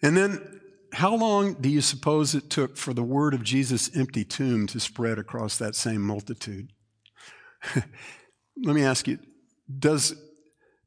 And 0.02 0.16
then, 0.16 0.62
how 0.94 1.16
long 1.16 1.54
do 1.54 1.70
you 1.70 1.82
suppose 1.82 2.34
it 2.34 2.50
took 2.50 2.78
for 2.78 2.94
the 2.94 3.04
word 3.04 3.34
of 3.34 3.44
Jesus' 3.44 3.96
empty 3.96 4.24
tomb 4.24 4.66
to 4.68 4.80
spread 4.80 5.20
across 5.20 5.58
that 5.58 5.76
same 5.76 6.02
multitude? 6.02 6.72
Let 7.76 8.76
me 8.76 8.84
ask 8.84 9.08
you 9.08 9.20
does, 9.78 10.16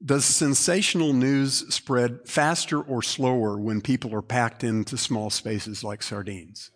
does 0.05 0.25
sensational 0.25 1.13
news 1.13 1.73
spread 1.73 2.27
faster 2.27 2.81
or 2.81 3.03
slower 3.03 3.59
when 3.59 3.81
people 3.81 4.15
are 4.15 4.23
packed 4.23 4.65
into 4.65 4.97
small 4.97 5.31
spaces 5.31 5.85
like 5.85 6.03
sardines? 6.03 6.71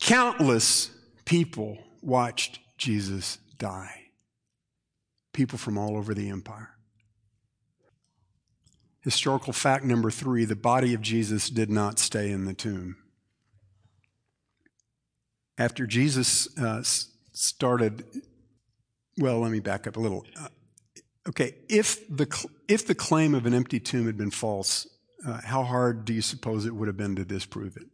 Countless 0.00 0.90
people 1.24 1.78
watched 2.02 2.58
Jesus 2.76 3.38
die. 3.56 4.08
People 5.32 5.58
from 5.58 5.78
all 5.78 5.96
over 5.96 6.12
the 6.12 6.28
empire. 6.28 6.73
Historical 9.04 9.52
fact 9.52 9.84
number 9.84 10.10
three 10.10 10.46
the 10.46 10.56
body 10.56 10.94
of 10.94 11.02
Jesus 11.02 11.50
did 11.50 11.70
not 11.70 11.98
stay 11.98 12.30
in 12.30 12.46
the 12.46 12.54
tomb. 12.54 12.96
After 15.58 15.86
Jesus 15.86 16.48
uh, 16.58 16.82
started, 17.32 18.04
well, 19.18 19.40
let 19.40 19.52
me 19.52 19.60
back 19.60 19.86
up 19.86 19.98
a 19.98 20.00
little. 20.00 20.24
Uh, 20.40 20.48
okay, 21.28 21.54
if 21.68 22.08
the, 22.08 22.48
if 22.66 22.86
the 22.86 22.94
claim 22.94 23.34
of 23.34 23.44
an 23.44 23.52
empty 23.52 23.78
tomb 23.78 24.06
had 24.06 24.16
been 24.16 24.30
false, 24.30 24.88
uh, 25.26 25.40
how 25.44 25.62
hard 25.62 26.06
do 26.06 26.14
you 26.14 26.22
suppose 26.22 26.64
it 26.64 26.74
would 26.74 26.88
have 26.88 26.96
been 26.96 27.14
to 27.16 27.26
disprove 27.26 27.76
it? 27.76 27.86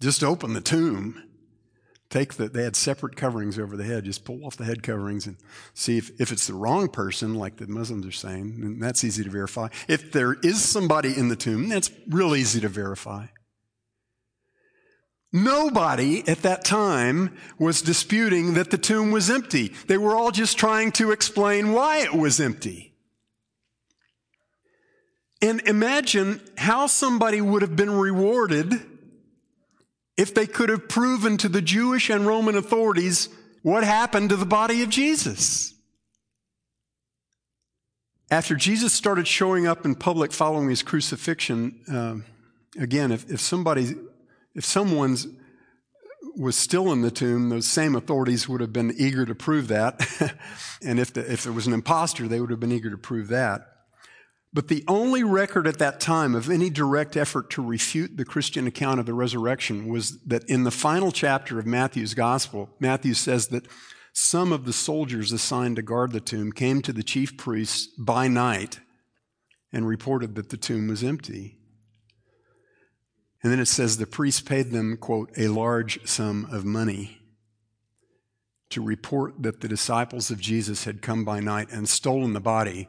Just 0.00 0.24
open 0.24 0.54
the 0.54 0.60
tomb 0.62 1.27
take 2.10 2.34
the, 2.34 2.48
they 2.48 2.64
had 2.64 2.76
separate 2.76 3.16
coverings 3.16 3.58
over 3.58 3.76
the 3.76 3.84
head, 3.84 4.04
just 4.04 4.24
pull 4.24 4.44
off 4.44 4.56
the 4.56 4.64
head 4.64 4.82
coverings 4.82 5.26
and 5.26 5.36
see 5.74 5.98
if, 5.98 6.10
if 6.20 6.32
it's 6.32 6.46
the 6.46 6.54
wrong 6.54 6.88
person, 6.88 7.34
like 7.34 7.56
the 7.56 7.66
Muslims 7.66 8.06
are 8.06 8.12
saying, 8.12 8.58
and 8.62 8.82
that's 8.82 9.04
easy 9.04 9.24
to 9.24 9.30
verify. 9.30 9.68
If 9.88 10.12
there 10.12 10.34
is 10.34 10.62
somebody 10.62 11.16
in 11.16 11.28
the 11.28 11.36
tomb, 11.36 11.68
that's 11.68 11.90
real 12.08 12.34
easy 12.34 12.60
to 12.60 12.68
verify. 12.68 13.26
Nobody 15.30 16.26
at 16.26 16.42
that 16.42 16.64
time 16.64 17.36
was 17.58 17.82
disputing 17.82 18.54
that 18.54 18.70
the 18.70 18.78
tomb 18.78 19.10
was 19.10 19.28
empty. 19.28 19.74
They 19.86 19.98
were 19.98 20.16
all 20.16 20.30
just 20.30 20.56
trying 20.56 20.92
to 20.92 21.12
explain 21.12 21.72
why 21.72 21.98
it 21.98 22.14
was 22.14 22.40
empty. 22.40 22.94
And 25.42 25.60
imagine 25.68 26.40
how 26.56 26.86
somebody 26.86 27.42
would 27.42 27.60
have 27.60 27.76
been 27.76 27.90
rewarded 27.90 28.97
if 30.18 30.34
they 30.34 30.46
could 30.46 30.68
have 30.68 30.88
proven 30.88 31.38
to 31.38 31.48
the 31.48 31.62
Jewish 31.62 32.10
and 32.10 32.26
Roman 32.26 32.56
authorities 32.56 33.28
what 33.62 33.84
happened 33.84 34.30
to 34.30 34.36
the 34.36 34.44
body 34.44 34.82
of 34.82 34.90
Jesus. 34.90 35.74
After 38.30 38.56
Jesus 38.56 38.92
started 38.92 39.26
showing 39.26 39.66
up 39.66 39.86
in 39.86 39.94
public 39.94 40.32
following 40.32 40.68
his 40.68 40.82
crucifixion, 40.82 41.80
uh, 41.90 42.82
again, 42.82 43.12
if, 43.12 43.30
if 43.30 43.40
somebody, 43.40 43.94
if 44.54 44.64
someone's 44.64 45.26
was 46.36 46.56
still 46.56 46.92
in 46.92 47.00
the 47.00 47.10
tomb, 47.10 47.48
those 47.48 47.66
same 47.66 47.96
authorities 47.96 48.48
would 48.48 48.60
have 48.60 48.72
been 48.72 48.94
eager 48.96 49.24
to 49.24 49.34
prove 49.34 49.68
that. 49.68 50.00
and 50.82 51.00
if, 51.00 51.12
the, 51.12 51.32
if 51.32 51.42
there 51.42 51.52
was 51.52 51.66
an 51.66 51.72
impostor, 51.72 52.28
they 52.28 52.40
would 52.40 52.50
have 52.50 52.60
been 52.60 52.70
eager 52.70 52.90
to 52.90 52.98
prove 52.98 53.28
that. 53.28 53.77
But 54.52 54.68
the 54.68 54.84
only 54.88 55.22
record 55.22 55.66
at 55.66 55.78
that 55.78 56.00
time 56.00 56.34
of 56.34 56.48
any 56.48 56.70
direct 56.70 57.16
effort 57.16 57.50
to 57.50 57.62
refute 57.62 58.16
the 58.16 58.24
Christian 58.24 58.66
account 58.66 58.98
of 58.98 59.06
the 59.06 59.14
resurrection 59.14 59.88
was 59.88 60.18
that 60.22 60.44
in 60.44 60.64
the 60.64 60.70
final 60.70 61.12
chapter 61.12 61.58
of 61.58 61.66
Matthew's 61.66 62.14
gospel, 62.14 62.70
Matthew 62.80 63.12
says 63.14 63.48
that 63.48 63.68
some 64.12 64.52
of 64.52 64.64
the 64.64 64.72
soldiers 64.72 65.32
assigned 65.32 65.76
to 65.76 65.82
guard 65.82 66.12
the 66.12 66.20
tomb 66.20 66.50
came 66.50 66.80
to 66.82 66.92
the 66.92 67.02
chief 67.02 67.36
priests 67.36 67.86
by 67.98 68.26
night 68.26 68.80
and 69.70 69.86
reported 69.86 70.34
that 70.34 70.48
the 70.48 70.56
tomb 70.56 70.88
was 70.88 71.04
empty. 71.04 71.58
And 73.42 73.52
then 73.52 73.60
it 73.60 73.66
says 73.66 73.98
the 73.98 74.06
priests 74.06 74.40
paid 74.40 74.70
them, 74.70 74.96
quote, 74.96 75.30
a 75.36 75.48
large 75.48 76.04
sum 76.08 76.48
of 76.50 76.64
money 76.64 77.18
to 78.70 78.82
report 78.82 79.42
that 79.42 79.60
the 79.60 79.68
disciples 79.68 80.30
of 80.30 80.40
Jesus 80.40 80.84
had 80.84 81.02
come 81.02 81.24
by 81.24 81.40
night 81.40 81.68
and 81.70 81.88
stolen 81.88 82.32
the 82.32 82.40
body 82.40 82.88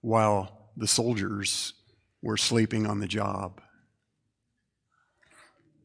while 0.00 0.57
the 0.78 0.86
soldiers 0.86 1.74
were 2.22 2.36
sleeping 2.36 2.86
on 2.86 3.00
the 3.00 3.06
job. 3.08 3.60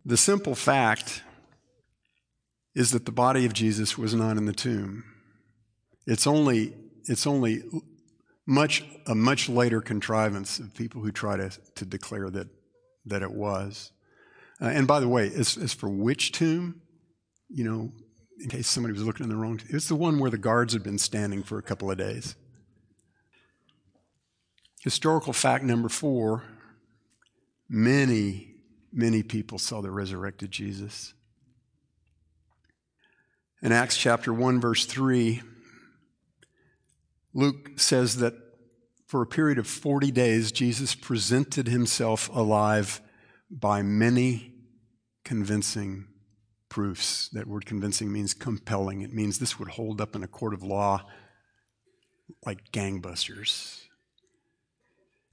The 0.05 0.17
simple 0.17 0.55
fact 0.55 1.23
is 2.75 2.91
that 2.91 3.05
the 3.05 3.11
body 3.11 3.45
of 3.45 3.53
Jesus 3.53 3.97
was 3.97 4.13
not 4.13 4.37
in 4.37 4.45
the 4.45 4.53
tomb. 4.53 5.03
It's 6.05 6.27
only, 6.27 6.73
it's 7.05 7.25
only 7.25 7.63
much, 8.45 8.83
a 9.07 9.15
much 9.15 9.49
later 9.49 9.81
contrivance 9.81 10.59
of 10.59 10.73
people 10.73 11.01
who 11.01 11.11
try 11.11 11.37
to, 11.37 11.49
to 11.75 11.85
declare 11.85 12.29
that, 12.29 12.47
that 13.05 13.21
it 13.21 13.31
was. 13.31 13.91
Uh, 14.61 14.65
and 14.65 14.87
by 14.87 14.99
the 14.99 15.07
way, 15.07 15.27
as, 15.27 15.57
as 15.57 15.73
for 15.73 15.89
which 15.89 16.31
tomb, 16.31 16.81
you 17.49 17.63
know, 17.63 17.91
in 18.39 18.49
case 18.49 18.67
somebody 18.67 18.93
was 18.93 19.03
looking 19.03 19.23
in 19.23 19.29
the 19.29 19.35
wrong, 19.35 19.61
it's 19.69 19.87
the 19.87 19.95
one 19.95 20.19
where 20.19 20.31
the 20.31 20.37
guards 20.37 20.73
had 20.73 20.83
been 20.83 20.97
standing 20.97 21.43
for 21.43 21.57
a 21.57 21.63
couple 21.63 21.89
of 21.89 21.97
days. 21.97 22.35
Historical 24.83 25.31
fact 25.31 25.63
number 25.63 25.87
four 25.87 26.43
many, 27.69 28.55
many 28.91 29.23
people 29.23 29.57
saw 29.57 29.81
the 29.81 29.89
resurrected 29.89 30.51
Jesus. 30.51 31.13
In 33.61 33.71
Acts 33.71 33.95
chapter 33.95 34.33
1, 34.33 34.59
verse 34.59 34.85
3, 34.85 35.41
Luke 37.33 37.71
says 37.77 38.17
that 38.17 38.33
for 39.07 39.21
a 39.21 39.25
period 39.25 39.57
of 39.57 39.67
40 39.67 40.11
days, 40.11 40.51
Jesus 40.51 40.95
presented 40.95 41.69
himself 41.69 42.29
alive 42.35 42.99
by 43.49 43.81
many 43.81 44.51
convincing 45.23 46.07
proofs. 46.67 47.29
That 47.29 47.47
word 47.47 47.65
convincing 47.65 48.11
means 48.11 48.33
compelling. 48.33 49.01
It 49.01 49.13
means 49.13 49.39
this 49.39 49.57
would 49.57 49.69
hold 49.69 50.01
up 50.01 50.13
in 50.13 50.23
a 50.23 50.27
court 50.27 50.53
of 50.53 50.61
law 50.61 51.05
like 52.45 52.71
gangbusters. 52.73 53.82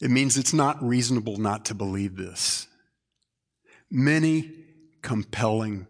It 0.00 0.10
means 0.10 0.38
it's 0.38 0.54
not 0.54 0.82
reasonable 0.82 1.36
not 1.36 1.66
to 1.66 1.74
believe 1.74 2.16
this. 2.16 2.66
Many 3.90 4.50
compelling 5.02 5.86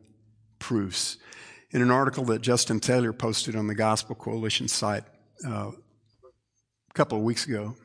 proofs. 0.58 1.16
In 1.70 1.82
an 1.82 1.90
article 1.90 2.24
that 2.24 2.42
Justin 2.42 2.80
Taylor 2.80 3.12
posted 3.12 3.54
on 3.54 3.68
the 3.68 3.74
Gospel 3.74 4.16
Coalition 4.16 4.66
site 4.66 5.04
uh, 5.46 5.70
a 5.70 6.94
couple 6.94 7.18
of 7.18 7.24
weeks 7.24 7.46
ago, 7.46 7.76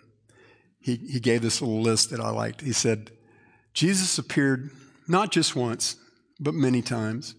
he, 0.80 0.96
he 0.96 1.20
gave 1.20 1.42
this 1.42 1.62
little 1.62 1.82
list 1.82 2.10
that 2.10 2.20
I 2.20 2.30
liked. 2.30 2.62
He 2.62 2.74
said, 2.74 3.12
Jesus 3.74 4.18
appeared 4.18 4.72
not 5.08 5.32
just 5.32 5.56
once, 5.56 5.98
but 6.40 6.54
many 6.54 6.82
times. 6.82 7.36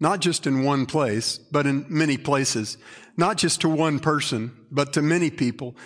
Not 0.00 0.20
just 0.20 0.46
in 0.46 0.64
one 0.64 0.86
place, 0.86 1.38
but 1.38 1.66
in 1.66 1.86
many 1.88 2.16
places. 2.16 2.76
Not 3.16 3.36
just 3.36 3.60
to 3.60 3.68
one 3.68 4.00
person, 4.00 4.52
but 4.70 4.92
to 4.94 5.02
many 5.02 5.30
people. 5.30 5.76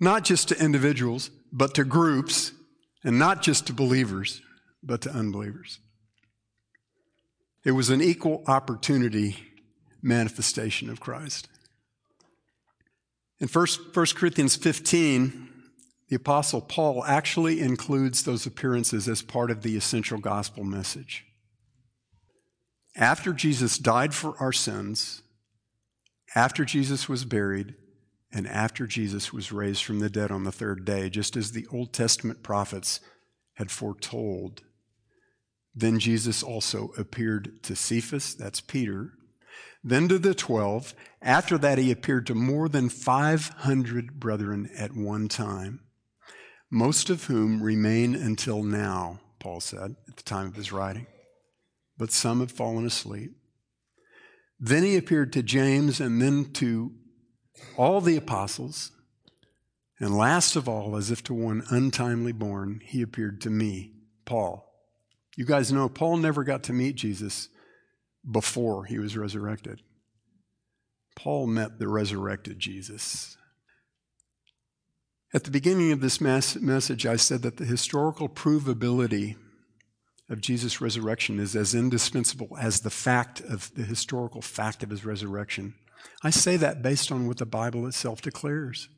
Not 0.00 0.24
just 0.24 0.48
to 0.48 0.58
individuals, 0.58 1.30
but 1.52 1.74
to 1.74 1.84
groups, 1.84 2.52
and 3.04 3.18
not 3.18 3.42
just 3.42 3.66
to 3.66 3.72
believers, 3.72 4.40
but 4.82 5.02
to 5.02 5.10
unbelievers. 5.10 5.78
It 7.64 7.72
was 7.72 7.90
an 7.90 8.00
equal 8.00 8.42
opportunity 8.46 9.36
manifestation 10.02 10.90
of 10.90 11.00
Christ. 11.00 11.48
In 13.38 13.48
1, 13.48 13.66
1 13.92 14.06
Corinthians 14.14 14.56
15, 14.56 15.48
the 16.08 16.16
Apostle 16.16 16.60
Paul 16.60 17.04
actually 17.04 17.60
includes 17.60 18.24
those 18.24 18.46
appearances 18.46 19.08
as 19.08 19.22
part 19.22 19.50
of 19.50 19.62
the 19.62 19.76
essential 19.76 20.18
gospel 20.18 20.64
message. 20.64 21.24
After 22.96 23.32
Jesus 23.32 23.78
died 23.78 24.14
for 24.14 24.36
our 24.38 24.52
sins, 24.52 25.22
after 26.34 26.64
Jesus 26.64 27.08
was 27.08 27.24
buried, 27.24 27.74
and 28.32 28.48
after 28.48 28.86
Jesus 28.86 29.32
was 29.32 29.52
raised 29.52 29.84
from 29.84 29.98
the 29.98 30.08
dead 30.08 30.30
on 30.30 30.44
the 30.44 30.52
third 30.52 30.84
day, 30.84 31.10
just 31.10 31.36
as 31.36 31.52
the 31.52 31.66
Old 31.70 31.92
Testament 31.92 32.42
prophets 32.42 33.00
had 33.54 33.70
foretold. 33.70 34.62
Then 35.74 35.98
Jesus 35.98 36.42
also 36.42 36.92
appeared 36.96 37.62
to 37.64 37.76
Cephas, 37.76 38.34
that's 38.34 38.60
Peter, 38.60 39.12
then 39.84 40.08
to 40.08 40.18
the 40.18 40.34
twelve. 40.34 40.94
After 41.20 41.58
that, 41.58 41.78
he 41.78 41.90
appeared 41.90 42.26
to 42.28 42.34
more 42.34 42.68
than 42.68 42.88
500 42.88 44.18
brethren 44.18 44.70
at 44.76 44.94
one 44.94 45.28
time, 45.28 45.80
most 46.70 47.10
of 47.10 47.24
whom 47.24 47.62
remain 47.62 48.14
until 48.14 48.62
now, 48.62 49.20
Paul 49.40 49.60
said 49.60 49.96
at 50.08 50.16
the 50.16 50.22
time 50.22 50.46
of 50.46 50.56
his 50.56 50.72
writing. 50.72 51.06
But 51.98 52.12
some 52.12 52.40
have 52.40 52.52
fallen 52.52 52.86
asleep. 52.86 53.32
Then 54.58 54.84
he 54.84 54.96
appeared 54.96 55.32
to 55.32 55.42
James 55.42 56.00
and 56.00 56.22
then 56.22 56.52
to 56.54 56.92
all 57.76 58.00
the 58.00 58.16
apostles, 58.16 58.92
and 59.98 60.16
last 60.16 60.56
of 60.56 60.68
all, 60.68 60.96
as 60.96 61.10
if 61.10 61.22
to 61.24 61.34
one 61.34 61.62
untimely 61.70 62.32
born, 62.32 62.80
he 62.84 63.02
appeared 63.02 63.40
to 63.42 63.50
me, 63.50 63.92
Paul. 64.24 64.68
You 65.36 65.44
guys 65.44 65.72
know 65.72 65.88
Paul 65.88 66.18
never 66.18 66.44
got 66.44 66.64
to 66.64 66.72
meet 66.72 66.96
Jesus 66.96 67.48
before 68.28 68.84
he 68.84 68.98
was 68.98 69.16
resurrected. 69.16 69.80
Paul 71.14 71.46
met 71.46 71.78
the 71.78 71.88
resurrected 71.88 72.58
Jesus. 72.58 73.36
At 75.34 75.44
the 75.44 75.50
beginning 75.50 75.92
of 75.92 76.00
this 76.00 76.20
message, 76.20 77.06
I 77.06 77.16
said 77.16 77.42
that 77.42 77.56
the 77.56 77.64
historical 77.64 78.28
provability 78.28 79.36
of 80.28 80.40
Jesus' 80.40 80.80
resurrection 80.80 81.38
is 81.38 81.54
as 81.54 81.74
indispensable 81.74 82.56
as 82.58 82.80
the 82.80 82.90
fact 82.90 83.40
of 83.40 83.74
the 83.74 83.82
historical 83.82 84.40
fact 84.40 84.82
of 84.82 84.90
his 84.90 85.04
resurrection. 85.04 85.74
I 86.22 86.30
say 86.30 86.56
that 86.56 86.82
based 86.82 87.12
on 87.12 87.26
what 87.26 87.38
the 87.38 87.46
Bible 87.46 87.86
itself 87.86 88.22
declares. 88.22 88.88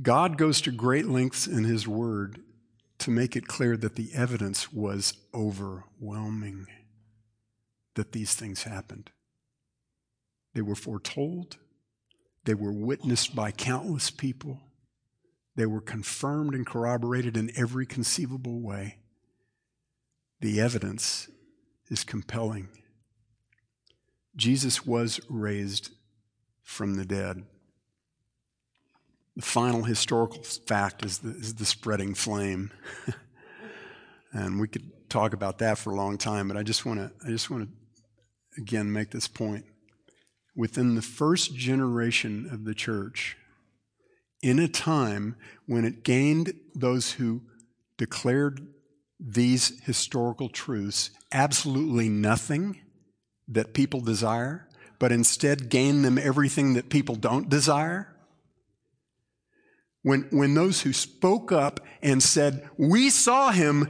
God 0.00 0.38
goes 0.38 0.60
to 0.62 0.70
great 0.70 1.06
lengths 1.06 1.46
in 1.46 1.64
His 1.64 1.86
Word 1.86 2.40
to 2.98 3.10
make 3.10 3.36
it 3.36 3.46
clear 3.46 3.76
that 3.76 3.96
the 3.96 4.10
evidence 4.14 4.72
was 4.72 5.14
overwhelming 5.34 6.66
that 7.94 8.12
these 8.12 8.34
things 8.34 8.62
happened. 8.62 9.10
They 10.54 10.62
were 10.62 10.76
foretold, 10.76 11.56
they 12.44 12.54
were 12.54 12.72
witnessed 12.72 13.34
by 13.34 13.50
countless 13.50 14.10
people, 14.10 14.60
they 15.56 15.66
were 15.66 15.80
confirmed 15.80 16.54
and 16.54 16.66
corroborated 16.66 17.36
in 17.36 17.50
every 17.56 17.86
conceivable 17.86 18.60
way. 18.60 18.97
The 20.40 20.60
evidence 20.60 21.28
is 21.88 22.04
compelling. 22.04 22.68
Jesus 24.36 24.86
was 24.86 25.20
raised 25.28 25.90
from 26.62 26.94
the 26.94 27.04
dead. 27.04 27.44
The 29.34 29.42
final 29.42 29.84
historical 29.84 30.42
fact 30.42 31.04
is 31.04 31.18
the, 31.18 31.30
is 31.30 31.54
the 31.54 31.64
spreading 31.64 32.14
flame. 32.14 32.70
and 34.32 34.60
we 34.60 34.68
could 34.68 34.92
talk 35.08 35.32
about 35.32 35.58
that 35.58 35.78
for 35.78 35.90
a 35.90 35.96
long 35.96 36.18
time, 36.18 36.48
but 36.48 36.56
I 36.56 36.62
just 36.62 36.84
want 36.84 37.00
to 37.00 37.26
I 37.26 37.30
just 37.30 37.50
want 37.50 37.68
to 37.68 38.60
again 38.60 38.92
make 38.92 39.10
this 39.10 39.28
point. 39.28 39.64
Within 40.54 40.94
the 40.94 41.02
first 41.02 41.54
generation 41.54 42.48
of 42.50 42.64
the 42.64 42.74
church, 42.74 43.36
in 44.42 44.58
a 44.58 44.68
time 44.68 45.36
when 45.66 45.84
it 45.84 46.02
gained 46.02 46.52
those 46.74 47.12
who 47.12 47.42
declared 47.96 48.66
these 49.20 49.80
historical 49.84 50.48
truths 50.48 51.10
absolutely 51.32 52.08
nothing 52.08 52.80
that 53.48 53.74
people 53.74 54.00
desire, 54.00 54.68
but 54.98 55.12
instead 55.12 55.68
gain 55.68 56.02
them 56.02 56.18
everything 56.18 56.74
that 56.74 56.90
people 56.90 57.16
don't 57.16 57.48
desire? 57.48 58.14
When, 60.02 60.22
when 60.30 60.54
those 60.54 60.82
who 60.82 60.92
spoke 60.92 61.50
up 61.52 61.80
and 62.02 62.22
said, 62.22 62.68
We 62.76 63.10
saw 63.10 63.50
him 63.50 63.88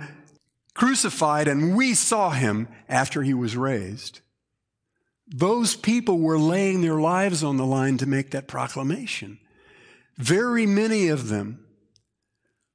crucified 0.75 1.49
and 1.49 1.77
we 1.77 1.95
saw 1.95 2.31
him 2.31 2.69
after 2.89 3.23
he 3.23 3.35
was 3.35 3.57
raised, 3.57 4.21
those 5.27 5.77
people 5.77 6.19
were 6.19 6.39
laying 6.39 6.81
their 6.81 6.99
lives 6.99 7.45
on 7.45 7.57
the 7.57 7.67
line 7.67 7.99
to 7.99 8.07
make 8.07 8.31
that 8.31 8.49
proclamation. 8.49 9.39
Very 10.17 10.67
many 10.67 11.09
of 11.09 11.29
them 11.29 11.65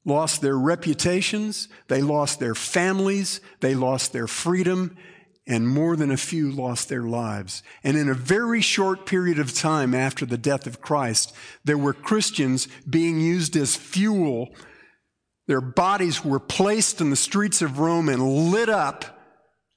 lost 0.06 0.42
their 0.42 0.58
reputations, 0.58 1.70
they 1.88 2.02
lost 2.02 2.40
their 2.40 2.56
families, 2.56 3.42
they 3.62 3.76
lost 3.76 4.14
their 4.14 4.28
freedom, 4.28 4.96
and 5.46 5.68
more 5.68 5.96
than 5.96 6.12
a 6.12 6.18
few 6.18 6.52
lost 6.52 6.90
their 6.90 7.04
lives. 7.04 7.64
And 7.84 7.98
in 7.98 8.08
a 8.10 8.14
very 8.14 8.62
short 8.62 9.06
period 9.06 9.40
of 9.40 9.54
time 9.54 9.94
after 9.94 10.26
the 10.26 10.38
death 10.38 10.68
of 10.68 10.82
Christ, 10.82 11.34
there 11.64 11.78
were 11.78 11.94
Christians 11.94 12.68
being 12.90 13.20
used 13.20 13.56
as 13.58 13.76
fuel. 13.76 14.54
Their 15.48 15.62
bodies 15.62 16.24
were 16.24 16.40
placed 16.40 17.02
in 17.02 17.10
the 17.10 17.16
streets 17.16 17.62
of 17.62 17.80
Rome 17.80 18.08
and 18.08 18.52
lit 18.52 18.70
up 18.70 19.20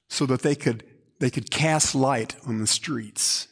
so 0.09 0.25
that 0.27 0.41
they 0.41 0.55
could, 0.55 0.85
they 1.19 1.29
could 1.29 1.51
cast 1.51 1.93
light 1.93 2.37
on 2.45 2.59
the 2.59 2.67
streets. 2.67 3.47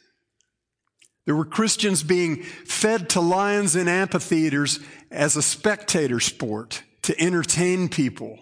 There 1.26 1.36
were 1.36 1.44
Christians 1.44 2.02
being 2.04 2.42
fed 2.42 3.10
to 3.10 3.20
lions 3.20 3.76
in 3.76 3.88
amphitheaters 3.88 4.80
as 5.10 5.36
a 5.36 5.42
spectator 5.42 6.20
sport 6.20 6.82
to 7.02 7.20
entertain 7.20 7.88
people. 7.88 8.38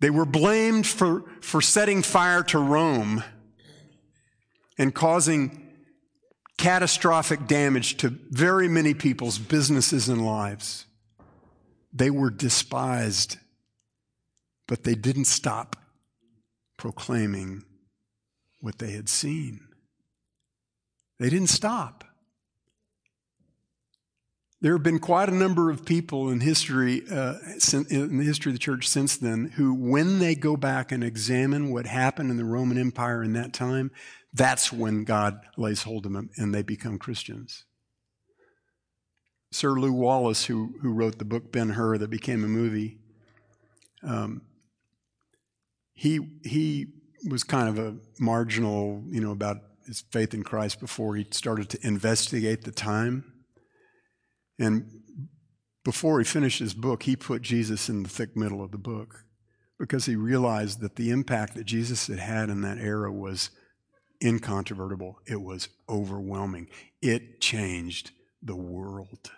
They 0.00 0.10
were 0.10 0.26
blamed 0.26 0.86
for, 0.86 1.24
for 1.40 1.62
setting 1.62 2.02
fire 2.02 2.42
to 2.44 2.58
Rome 2.58 3.22
and 4.76 4.94
causing 4.94 5.62
catastrophic 6.58 7.46
damage 7.46 7.96
to 7.98 8.10
very 8.30 8.68
many 8.68 8.92
people's 8.92 9.38
businesses 9.38 10.08
and 10.08 10.26
lives. 10.26 10.86
They 11.92 12.10
were 12.10 12.30
despised, 12.30 13.38
but 14.66 14.82
they 14.84 14.94
didn't 14.94 15.26
stop 15.26 15.76
proclaiming 16.76 17.62
what 18.60 18.78
they 18.78 18.90
had 18.90 19.08
seen. 19.08 19.65
They 21.18 21.30
didn't 21.30 21.48
stop. 21.48 22.04
There 24.60 24.72
have 24.72 24.82
been 24.82 24.98
quite 24.98 25.28
a 25.28 25.34
number 25.34 25.70
of 25.70 25.84
people 25.84 26.30
in 26.30 26.40
history, 26.40 27.02
uh, 27.10 27.34
in 27.90 28.18
the 28.18 28.24
history 28.24 28.50
of 28.50 28.54
the 28.54 28.58
church 28.58 28.88
since 28.88 29.16
then, 29.16 29.52
who, 29.56 29.74
when 29.74 30.18
they 30.18 30.34
go 30.34 30.56
back 30.56 30.90
and 30.90 31.04
examine 31.04 31.70
what 31.70 31.86
happened 31.86 32.30
in 32.30 32.36
the 32.36 32.44
Roman 32.44 32.78
Empire 32.78 33.22
in 33.22 33.34
that 33.34 33.52
time, 33.52 33.90
that's 34.32 34.72
when 34.72 35.04
God 35.04 35.40
lays 35.56 35.82
hold 35.82 36.06
of 36.06 36.12
them 36.12 36.30
and 36.36 36.54
they 36.54 36.62
become 36.62 36.98
Christians. 36.98 37.64
Sir 39.52 39.72
Lew 39.78 39.92
Wallace, 39.92 40.46
who, 40.46 40.74
who 40.82 40.92
wrote 40.92 41.18
the 41.18 41.24
book 41.24 41.52
Ben 41.52 41.70
Hur 41.70 41.98
that 41.98 42.10
became 42.10 42.42
a 42.42 42.48
movie, 42.48 42.98
um, 44.02 44.42
he, 45.92 46.20
he 46.44 46.88
was 47.28 47.44
kind 47.44 47.68
of 47.68 47.78
a 47.78 47.96
marginal, 48.18 49.02
you 49.06 49.20
know, 49.20 49.30
about 49.32 49.58
his 49.86 50.02
faith 50.10 50.34
in 50.34 50.42
Christ 50.42 50.80
before 50.80 51.16
he 51.16 51.26
started 51.30 51.68
to 51.70 51.86
investigate 51.86 52.64
the 52.64 52.72
time. 52.72 53.32
And 54.58 54.90
before 55.84 56.18
he 56.18 56.24
finished 56.24 56.58
his 56.58 56.74
book, 56.74 57.04
he 57.04 57.16
put 57.16 57.42
Jesus 57.42 57.88
in 57.88 58.02
the 58.02 58.08
thick 58.08 58.36
middle 58.36 58.62
of 58.62 58.72
the 58.72 58.78
book 58.78 59.24
because 59.78 60.06
he 60.06 60.16
realized 60.16 60.80
that 60.80 60.96
the 60.96 61.10
impact 61.10 61.54
that 61.54 61.64
Jesus 61.64 62.06
had 62.06 62.18
had 62.18 62.48
in 62.48 62.62
that 62.62 62.78
era 62.78 63.12
was 63.12 63.50
incontrovertible. 64.22 65.18
It 65.26 65.42
was 65.42 65.68
overwhelming. 65.88 66.68
It 67.02 67.40
changed 67.40 68.10
the 68.42 68.56
world. 68.56 69.30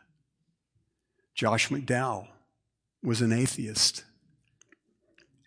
Josh 1.35 1.69
McDowell 1.69 2.29
was 3.03 3.21
an 3.21 3.33
atheist. 3.33 4.05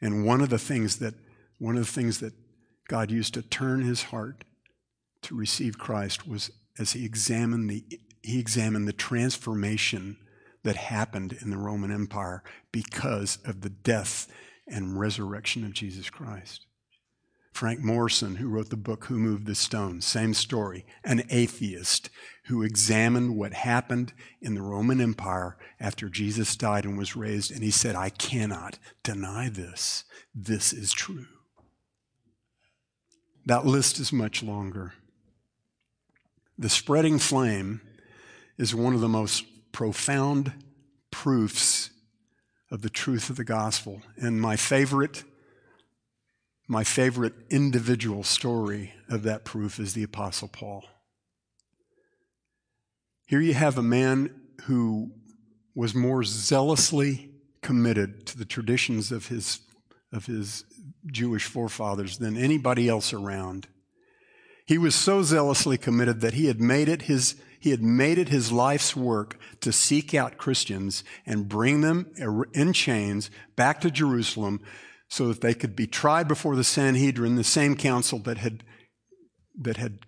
And 0.02 0.26
one 0.26 0.42
of 0.42 0.50
the 0.50 0.60
things 0.60 0.98
that 0.98 1.16
one 1.58 1.78
of 1.78 1.86
the 1.86 1.92
things 1.92 2.20
that 2.20 2.34
God 2.88 3.12
used 3.12 3.36
to 3.36 3.42
turn 3.42 3.82
his 3.82 4.04
heart 4.04 4.44
to 5.24 5.36
receive 5.36 5.78
Christ 5.78 6.28
was 6.28 6.52
as 6.80 6.94
he 6.94 7.06
examined 7.06 7.70
the 7.70 7.84
he 8.22 8.40
examined 8.40 8.88
the 8.88 8.94
transformation 8.94 10.18
that 10.64 10.76
happened 10.76 11.38
in 11.42 11.50
the 11.50 11.58
Roman 11.58 11.92
Empire 11.92 12.44
because 12.72 13.40
of 13.46 13.62
the 13.62 13.70
death 13.70 14.32
and 14.68 15.00
resurrection 15.00 15.66
of 15.66 15.74
Jesus 15.74 16.10
Christ. 16.10 16.66
Frank 17.52 17.82
Morison, 17.82 18.36
who 18.36 18.48
wrote 18.48 18.70
the 18.70 18.78
book 18.78 19.06
Who 19.06 19.18
Moved 19.18 19.46
the 19.46 19.56
Stone, 19.56 20.02
same 20.02 20.34
story. 20.34 20.86
An 21.04 21.24
atheist 21.30 22.10
who 22.46 22.64
examined 22.64 23.36
what 23.36 23.54
happened 23.54 24.14
in 24.42 24.56
the 24.56 24.62
Roman 24.62 25.02
Empire 25.02 25.58
after 25.80 26.10
Jesus 26.10 26.56
died 26.56 26.86
and 26.86 26.98
was 26.98 27.16
raised, 27.16 27.52
and 27.52 27.64
he 27.64 27.72
said, 27.72 27.96
I 27.96 28.10
cannot 28.10 28.80
deny 29.04 29.50
this. 29.50 30.06
This 30.34 30.72
is 30.72 30.94
true. 30.94 31.26
That 33.46 33.66
list 33.66 34.00
is 34.00 34.14
much 34.14 34.42
longer. 34.42 34.94
The 36.62 36.69
spreading 36.69 37.17
flame 37.17 37.82
is 38.56 38.76
one 38.76 38.93
of 38.93 39.02
the 39.02 39.10
most 39.10 39.45
profound 39.71 40.54
proofs 41.10 41.89
of 42.69 42.84
the 42.84 42.89
truth 42.89 43.32
of 43.32 43.36
the 43.36 43.43
gospel. 43.43 44.04
And 44.15 44.39
my 44.39 44.58
favorite, 44.58 45.24
my 46.67 46.84
favorite 46.84 47.34
individual 47.50 48.24
story 48.24 48.93
of 49.10 49.24
that 49.24 49.43
proof 49.43 49.80
is 49.80 49.95
the 49.95 50.04
Apostle 50.04 50.50
Paul. 50.50 50.86
Here 53.26 53.41
you 53.41 53.56
have 53.56 53.80
a 53.80 53.84
man 53.84 54.30
who 54.65 55.13
was 55.74 55.95
more 55.95 56.24
zealously 56.24 57.32
committed 57.63 58.28
to 58.28 58.38
the 58.38 58.45
traditions 58.45 59.12
of 59.12 59.30
his, 59.30 59.62
of 60.13 60.28
his 60.28 60.65
Jewish 61.08 61.45
forefathers 61.45 62.19
than 62.19 62.38
anybody 62.38 62.88
else 62.88 63.13
around. 63.13 63.67
He 64.72 64.78
was 64.78 64.96
so 64.96 65.22
zealously 65.22 65.78
committed 65.78 66.22
that 66.22 66.36
he 66.36 66.46
had 66.46 66.62
made 66.62 66.88
it 66.88 67.02
his 67.02 67.36
he 67.60 67.72
had 67.72 67.84
made 67.84 68.18
it 68.18 68.30
his 68.30 68.54
life's 68.54 68.96
work 68.96 69.38
to 69.60 69.74
seek 69.74 70.14
out 70.14 70.38
Christians 70.38 71.04
and 71.26 71.50
bring 71.50 71.82
them 71.82 72.10
in 72.54 72.72
chains 72.72 73.30
back 73.58 73.82
to 73.82 73.92
Jerusalem 73.92 74.62
so 75.10 75.28
that 75.28 75.42
they 75.42 75.54
could 75.54 75.76
be 75.76 75.88
tried 75.88 76.30
before 76.30 76.56
the 76.56 76.64
Sanhedrin, 76.64 77.36
the 77.36 77.44
same 77.44 77.76
council 77.76 78.18
that 78.20 78.38
had, 78.38 78.64
that 79.60 79.76
had 79.76 80.06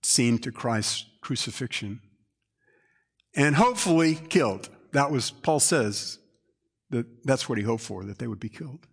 seen 0.00 0.38
to 0.38 0.52
Christ's 0.52 1.04
crucifixion, 1.20 2.00
and 3.34 3.56
hopefully 3.56 4.14
killed. 4.14 4.68
That 4.92 5.10
was, 5.10 5.32
Paul 5.32 5.58
says, 5.58 6.20
that 6.90 7.06
that's 7.24 7.48
what 7.48 7.58
he 7.58 7.64
hoped 7.64 7.82
for, 7.82 8.04
that 8.04 8.20
they 8.20 8.28
would 8.28 8.38
be 8.38 8.48
killed. 8.48 8.86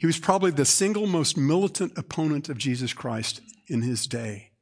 He 0.00 0.06
was 0.06 0.18
probably 0.18 0.50
the 0.50 0.64
single 0.64 1.06
most 1.06 1.36
militant 1.36 1.92
opponent 1.98 2.48
of 2.48 2.56
Jesus 2.56 2.94
Christ 2.94 3.42
in 3.68 3.82
his 3.82 4.06
day. 4.06 4.52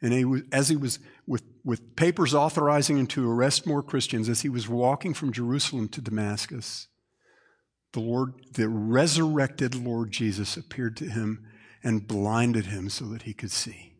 And 0.00 0.12
he 0.12 0.24
was, 0.24 0.42
as 0.52 0.68
he 0.68 0.76
was, 0.76 1.00
with, 1.26 1.42
with 1.64 1.96
papers 1.96 2.34
authorizing 2.34 2.98
him 2.98 3.08
to 3.08 3.28
arrest 3.28 3.66
more 3.66 3.82
Christians, 3.82 4.28
as 4.28 4.42
he 4.42 4.48
was 4.48 4.68
walking 4.68 5.12
from 5.12 5.32
Jerusalem 5.32 5.88
to 5.88 6.00
Damascus, 6.00 6.86
the 7.94 7.98
Lord, 7.98 8.34
the 8.52 8.68
resurrected 8.68 9.74
Lord 9.74 10.12
Jesus 10.12 10.56
appeared 10.56 10.96
to 10.98 11.06
him 11.06 11.44
and 11.82 12.06
blinded 12.06 12.66
him 12.66 12.90
so 12.90 13.06
that 13.06 13.22
he 13.22 13.34
could 13.34 13.50
see. 13.50 13.96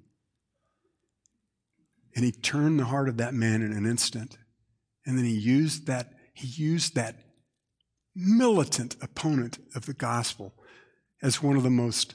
And 2.15 2.25
he 2.25 2.31
turned 2.31 2.79
the 2.79 2.85
heart 2.85 3.09
of 3.09 3.17
that 3.17 3.35
man 3.35 3.61
in 3.61 3.73
an 3.73 3.87
instant. 3.87 4.39
And 5.05 5.19
then 5.19 5.25
he 5.25 5.37
used 5.37 5.89
that, 5.89 6.13
he 6.33 6.47
used 6.47 6.95
that 6.95 7.17
militant 8.19 8.97
opponent 9.01 9.59
of 9.75 9.87
the 9.87 9.95
gospel 9.95 10.53
as 11.23 11.43
one 11.43 11.57
of 11.57 11.63
the 11.63 11.71
most 11.71 12.15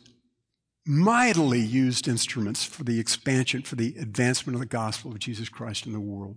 mightily 0.86 1.62
used 1.62 2.08
instruments 2.08 2.66
for 2.66 2.84
the 2.84 3.00
expansion, 3.00 3.62
for 3.62 3.76
the 3.76 3.96
advancement 3.98 4.56
of 4.56 4.60
the 4.60 4.66
gospel 4.66 5.12
of 5.12 5.20
Jesus 5.20 5.48
Christ 5.48 5.86
in 5.86 5.94
the 5.94 6.00
world. 6.00 6.36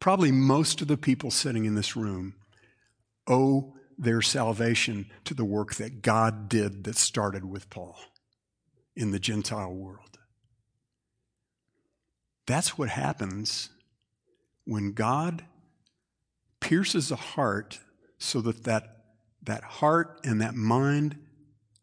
Probably 0.00 0.32
most 0.32 0.82
of 0.82 0.88
the 0.88 0.96
people 0.96 1.30
sitting 1.30 1.64
in 1.64 1.76
this 1.76 1.94
room 1.94 2.34
owe 3.28 3.74
their 3.96 4.20
salvation 4.20 5.06
to 5.24 5.34
the 5.34 5.44
work 5.44 5.76
that 5.76 6.02
God 6.02 6.48
did 6.48 6.82
that 6.84 6.96
started 6.96 7.44
with 7.44 7.70
Paul 7.70 7.96
in 8.96 9.12
the 9.12 9.20
Gentile 9.20 9.72
world. 9.72 10.18
That's 12.46 12.76
what 12.76 12.88
happens 12.88 13.70
when 14.64 14.92
God 14.92 15.44
pierces 16.58 17.12
a 17.12 17.16
heart 17.16 17.78
so 18.22 18.40
that 18.42 18.64
that, 18.64 18.98
that 19.42 19.64
heart 19.64 20.20
and 20.24 20.40
that 20.40 20.54
mind 20.54 21.18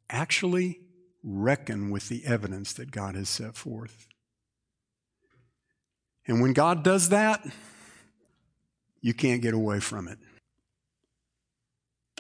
actually 0.10 0.80
reckon 1.23 1.89
with 1.89 2.08
the 2.08 2.25
evidence 2.25 2.73
that 2.73 2.91
God 2.91 3.15
has 3.15 3.28
set 3.30 3.56
forth. 3.56 4.08
And 6.28 6.41
when 6.41 6.54
God 6.54 6.84
does 6.84 7.10
that, 7.10 7.45
you 9.02 9.13
can't 9.13 9.41
get 9.41 9.54
away 9.54 9.80
from 9.80 10.08
it. 10.08 10.17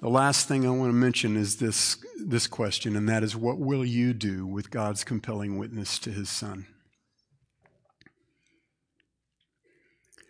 The 0.01 0.09
last 0.09 0.47
thing 0.47 0.65
I 0.65 0.69
want 0.69 0.89
to 0.89 0.93
mention 0.93 1.35
is 1.35 1.57
this, 1.57 1.97
this 2.17 2.47
question, 2.47 2.95
and 2.95 3.07
that 3.09 3.23
is 3.23 3.35
what 3.35 3.59
will 3.59 3.85
you 3.85 4.13
do 4.13 4.45
with 4.45 4.71
God's 4.71 5.03
compelling 5.03 5.57
witness 5.57 5.99
to 5.99 6.11
his 6.11 6.29
son? 6.29 6.67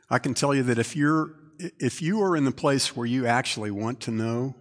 I 0.09 0.17
can 0.17 0.33
tell 0.33 0.55
you 0.55 0.63
that 0.63 0.79
if 0.79 0.95
you're 0.95 1.38
if 1.59 2.01
you 2.01 2.21
are 2.21 2.35
in 2.35 2.45
the 2.45 2.51
place 2.51 2.95
where 2.95 3.05
you 3.05 3.27
actually 3.27 3.71
want 3.71 3.99
to 4.01 4.11
know 4.11 4.55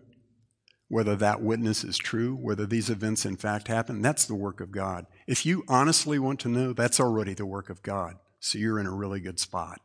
whether 0.89 1.15
that 1.17 1.43
witness 1.43 1.85
is 1.85 1.99
true, 1.99 2.35
whether 2.35 2.67
these 2.67 2.91
events 2.91 3.25
in 3.25 3.37
fact 3.37 3.69
happen, 3.69 4.03
that's 4.03 4.25
the 4.25 4.35
work 4.35 4.61
of 4.61 4.73
God. 4.73 5.07
If 5.27 5.47
you 5.47 5.63
honestly 5.69 6.19
want 6.19 6.41
to 6.41 6.49
know, 6.49 6.73
that's 6.73 6.99
already 6.99 7.35
the 7.35 7.47
work 7.47 7.71
of 7.71 7.83
God. 7.83 8.17
So 8.41 8.59
you're 8.59 8.81
in 8.81 8.87
a 8.87 8.95
really 8.95 9.21
good 9.21 9.39
spot. 9.39 9.81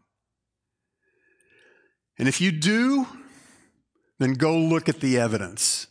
And 2.17 2.27
if 2.27 2.39
you 2.39 2.51
do, 2.51 3.07
then 4.19 4.33
go 4.33 4.57
look 4.57 4.87
at 4.87 5.01
the 5.01 5.19
evidence. 5.19 5.87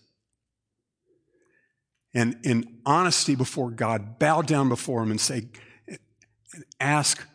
And 2.15 2.37
in 2.43 2.81
honesty 2.87 3.35
before 3.35 3.71
God, 3.71 4.19
bow 4.19 4.43
down 4.43 4.69
before 4.69 5.03
Him 5.03 5.11
and 5.11 5.21
say, 5.21 5.49
and 5.89 6.65
ask 6.81 7.27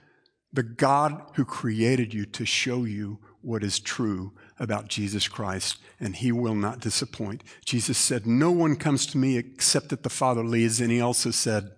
the 0.54 0.64
God 0.64 1.22
who 1.36 1.46
created 1.46 2.14
you 2.14 2.26
to 2.26 2.46
show 2.46 2.86
you 2.86 3.20
what 3.48 3.64
is 3.64 3.80
true 3.80 4.34
about 4.60 4.90
Jesus 4.90 5.30
Christ, 5.30 5.78
and 6.02 6.18
he 6.18 6.34
will 6.34 6.54
not 6.54 6.82
disappoint. 6.82 7.46
Jesus 7.66 7.98
said, 7.98 8.28
No 8.28 8.52
one 8.52 8.76
comes 8.76 9.06
to 9.08 9.18
me 9.18 9.38
except 9.38 9.88
that 9.88 10.04
the 10.04 10.10
Father 10.10 10.44
leads, 10.44 10.82
and 10.82 10.92
he 10.92 11.00
also 11.00 11.32
said, 11.32 11.70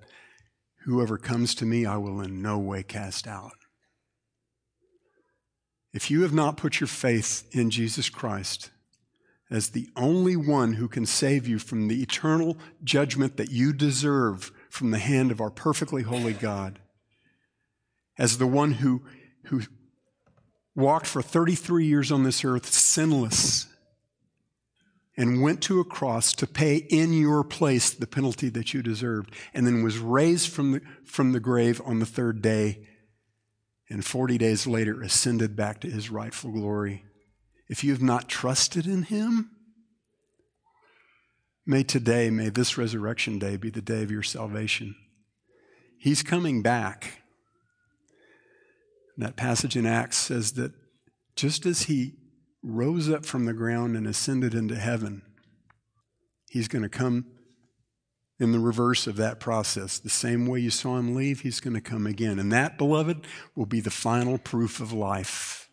Whoever 0.85 1.19
comes 1.19 1.53
to 1.55 1.65
me, 1.65 1.85
I 1.85 1.97
will 1.97 2.21
in 2.21 2.41
no 2.41 2.57
way 2.57 2.81
cast 2.81 3.27
out. 3.27 3.51
If 5.93 6.09
you 6.09 6.23
have 6.23 6.33
not 6.33 6.57
put 6.57 6.79
your 6.79 6.87
faith 6.87 7.47
in 7.51 7.69
Jesus 7.69 8.09
Christ 8.09 8.71
as 9.51 9.69
the 9.69 9.89
only 9.95 10.35
one 10.35 10.73
who 10.73 10.87
can 10.87 11.05
save 11.05 11.47
you 11.47 11.59
from 11.59 11.87
the 11.87 12.01
eternal 12.01 12.57
judgment 12.83 13.37
that 13.37 13.51
you 13.51 13.73
deserve 13.73 14.51
from 14.71 14.89
the 14.89 14.97
hand 14.97 15.29
of 15.29 15.39
our 15.39 15.51
perfectly 15.51 16.01
holy 16.01 16.33
God. 16.33 16.79
As 18.17 18.39
the 18.39 18.47
one 18.47 18.73
who, 18.73 19.03
who 19.45 19.61
walked 20.79 21.05
for 21.05 21.21
33 21.21 21.85
years 21.85 22.11
on 22.11 22.23
this 22.23 22.43
earth 22.43 22.65
sinless 22.65 23.67
and 25.19 25.41
went 25.41 25.61
to 25.61 25.81
a 25.81 25.85
cross 25.85 26.31
to 26.31 26.47
pay 26.47 26.77
in 26.77 27.11
your 27.11 27.43
place 27.43 27.89
the 27.89 28.07
penalty 28.07 28.47
that 28.47 28.73
you 28.73 28.81
deserved, 28.81 29.35
and 29.53 29.67
then 29.67 29.83
was 29.83 29.97
raised 29.97 30.49
from 30.49 30.71
the, 30.71 30.81
from 31.03 31.33
the 31.33 31.41
grave 31.41 31.81
on 31.83 31.99
the 31.99 32.05
third 32.05 32.41
day, 32.41 32.87
and 33.89 34.05
40 34.05 34.37
days 34.37 34.65
later 34.65 35.01
ascended 35.01 35.57
back 35.57 35.81
to 35.81 35.89
his 35.89 36.09
rightful 36.09 36.51
glory. 36.51 37.03
If 37.67 37.83
you 37.83 37.91
have 37.91 38.01
not 38.01 38.29
trusted 38.29 38.87
in 38.87 39.03
him, 39.03 39.51
may 41.65 41.83
today, 41.83 42.29
may 42.29 42.47
this 42.47 42.77
resurrection 42.77 43.39
day 43.39 43.57
be 43.57 43.69
the 43.69 43.81
day 43.81 44.03
of 44.03 44.11
your 44.11 44.23
salvation. 44.23 44.95
He's 45.99 46.23
coming 46.23 46.61
back. 46.61 47.23
That 49.19 49.35
passage 49.35 49.75
in 49.75 49.85
Acts 49.85 50.17
says 50.17 50.53
that 50.53 50.71
just 51.35 51.65
as 51.65 51.83
he 51.83 52.13
rose 52.63 53.09
up 53.09 53.25
from 53.25 53.45
the 53.45 53.53
ground 53.53 53.97
and 53.97 54.07
ascended 54.07 54.53
into 54.53 54.75
heaven, 54.75 55.23
he's 56.49 56.69
going 56.69 56.83
to 56.83 56.89
come 56.89 57.25
in 58.39 58.53
the 58.53 58.59
reverse 58.59 59.07
of 59.07 59.17
that 59.17 59.41
process. 59.41 59.99
The 59.99 60.09
same 60.09 60.47
way 60.47 60.61
you 60.61 60.69
saw 60.69 60.97
him 60.97 61.15
leave, 61.15 61.41
he's 61.41 61.59
going 61.59 61.73
to 61.73 61.81
come 61.81 62.07
again. 62.07 62.39
And 62.39 62.49
that, 62.53 62.77
beloved, 62.77 63.27
will 63.55 63.65
be 63.65 63.81
the 63.81 63.91
final 63.91 64.37
proof 64.37 64.79
of 64.79 64.93
life. 64.93 65.69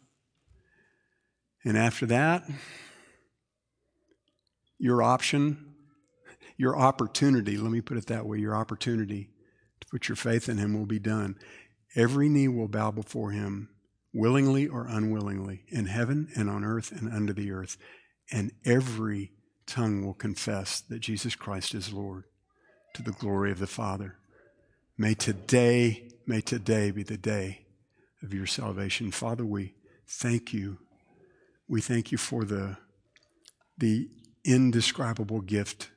And 1.65 1.79
after 1.79 2.05
that, 2.07 2.49
your 4.77 5.05
option, 5.05 5.75
your 6.57 6.77
opportunity, 6.77 7.57
let 7.57 7.71
me 7.71 7.81
put 7.81 7.97
it 7.97 8.07
that 8.07 8.27
way, 8.27 8.39
your 8.39 8.57
opportunity 8.57 9.31
to 9.81 9.87
put 9.87 10.09
your 10.09 10.17
faith 10.17 10.49
in 10.49 10.59
him 10.59 10.77
will 10.77 10.87
be 10.87 10.99
done. 10.99 11.37
Every 11.97 12.29
knee 12.29 12.47
will 12.47 12.69
bow 12.69 12.91
before 12.91 13.33
him 13.33 13.71
willingly 14.13 14.69
or 14.69 14.87
unwillingly, 14.87 15.63
in 15.69 15.87
heaven 15.87 16.29
and 16.37 16.49
on 16.49 16.65
earth 16.65 16.93
and 16.93 17.13
under 17.13 17.33
the 17.33 17.51
earth. 17.51 17.77
And 18.31 18.53
every 18.65 19.33
tongue 19.67 20.05
will 20.05 20.15
confess 20.15 20.81
that 20.81 21.01
Jesus 21.01 21.35
Christ 21.35 21.75
is 21.75 21.93
Lord 21.93 22.25
to 22.95 23.03
the 23.03 23.13
glory 23.13 23.51
of 23.51 23.59
the 23.59 23.67
Father. 23.67 24.17
May 24.97 25.15
today, 25.15 26.09
may 26.27 26.41
today 26.41 26.91
be 26.91 27.03
the 27.03 27.19
day 27.19 27.67
of 28.23 28.33
your 28.33 28.47
salvation. 28.47 29.11
Father, 29.11 29.45
we 29.45 29.75
thank 30.07 30.53
you. 30.53 30.79
We 31.69 31.81
thank 31.81 32.13
you 32.13 32.19
for 32.19 32.45
the, 32.45 32.79
the 33.77 34.09
indescribable 34.45 35.41
gift 35.41 35.91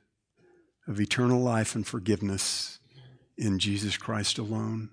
of 0.86 1.00
eternal 1.00 1.40
life 1.40 1.74
and 1.74 1.86
forgiveness 1.86 2.80
in 3.38 3.58
Jesus 3.58 3.96
Christ 3.96 4.38
alone. 4.38 4.90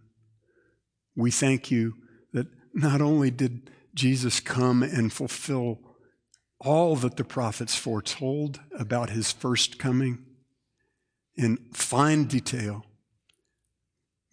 We 1.18 1.32
thank 1.32 1.72
you 1.72 1.95
that 2.32 2.47
not 2.74 3.01
only 3.01 3.32
did 3.32 3.72
Jesus 3.95 4.39
come 4.39 4.84
and 4.84 5.11
fulfill 5.11 5.80
all 6.59 6.95
that 6.97 7.18
the 7.18 7.24
prophets 7.24 7.76
foretold 7.76 8.59
about 8.78 9.09
his 9.09 9.32
first 9.32 9.80
coming 9.80 10.24
in 11.36 11.57
fine 11.74 12.26
detail, 12.26 12.86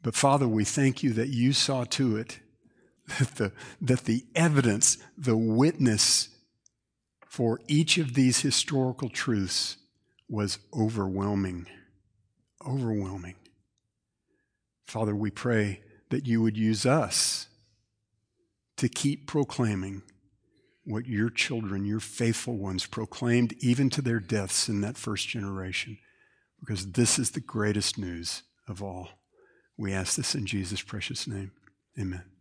but 0.03 0.15
Father, 0.15 0.47
we 0.47 0.65
thank 0.65 1.03
you 1.03 1.15
that 1.15 1.29
you 1.29 1.55
saw 1.55 1.85
to 1.85 2.17
it 2.17 2.41
that 3.19 3.35
the, 3.37 3.53
that 3.81 4.05
the 4.05 4.27
evidence, 4.35 4.99
the 5.17 5.37
witness 5.37 6.29
for 7.27 7.61
each 7.67 7.97
of 7.97 8.13
these 8.13 8.41
historical 8.41 9.09
truths 9.09 9.79
was 10.29 10.59
overwhelming. 10.75 11.67
Overwhelming. 12.67 13.37
Father, 14.87 15.17
we 15.17 15.31
pray 15.31 15.81
that 16.11 16.27
you 16.27 16.43
would 16.43 16.57
use 16.57 16.87
us 16.87 17.49
to 18.77 18.89
keep 18.89 19.27
proclaiming 19.27 20.03
what 20.85 21.07
your 21.07 21.31
children, 21.31 21.85
your 21.85 22.01
faithful 22.01 22.57
ones, 22.57 22.87
proclaimed 22.87 23.55
even 23.61 23.89
to 23.91 24.03
their 24.03 24.21
deaths 24.21 24.69
in 24.69 24.81
that 24.83 24.99
first 24.99 25.29
generation, 25.29 25.99
because 26.61 26.93
this 26.93 27.19
is 27.19 27.31
the 27.31 27.41
greatest 27.41 27.99
news 27.99 28.43
of 28.69 28.83
all. 28.83 29.09
We 29.77 29.93
ask 29.93 30.17
this 30.17 30.35
in 30.35 30.47
Jesus' 30.47 30.83
precious 30.83 31.27
name. 31.27 31.53
Amen. 31.99 32.34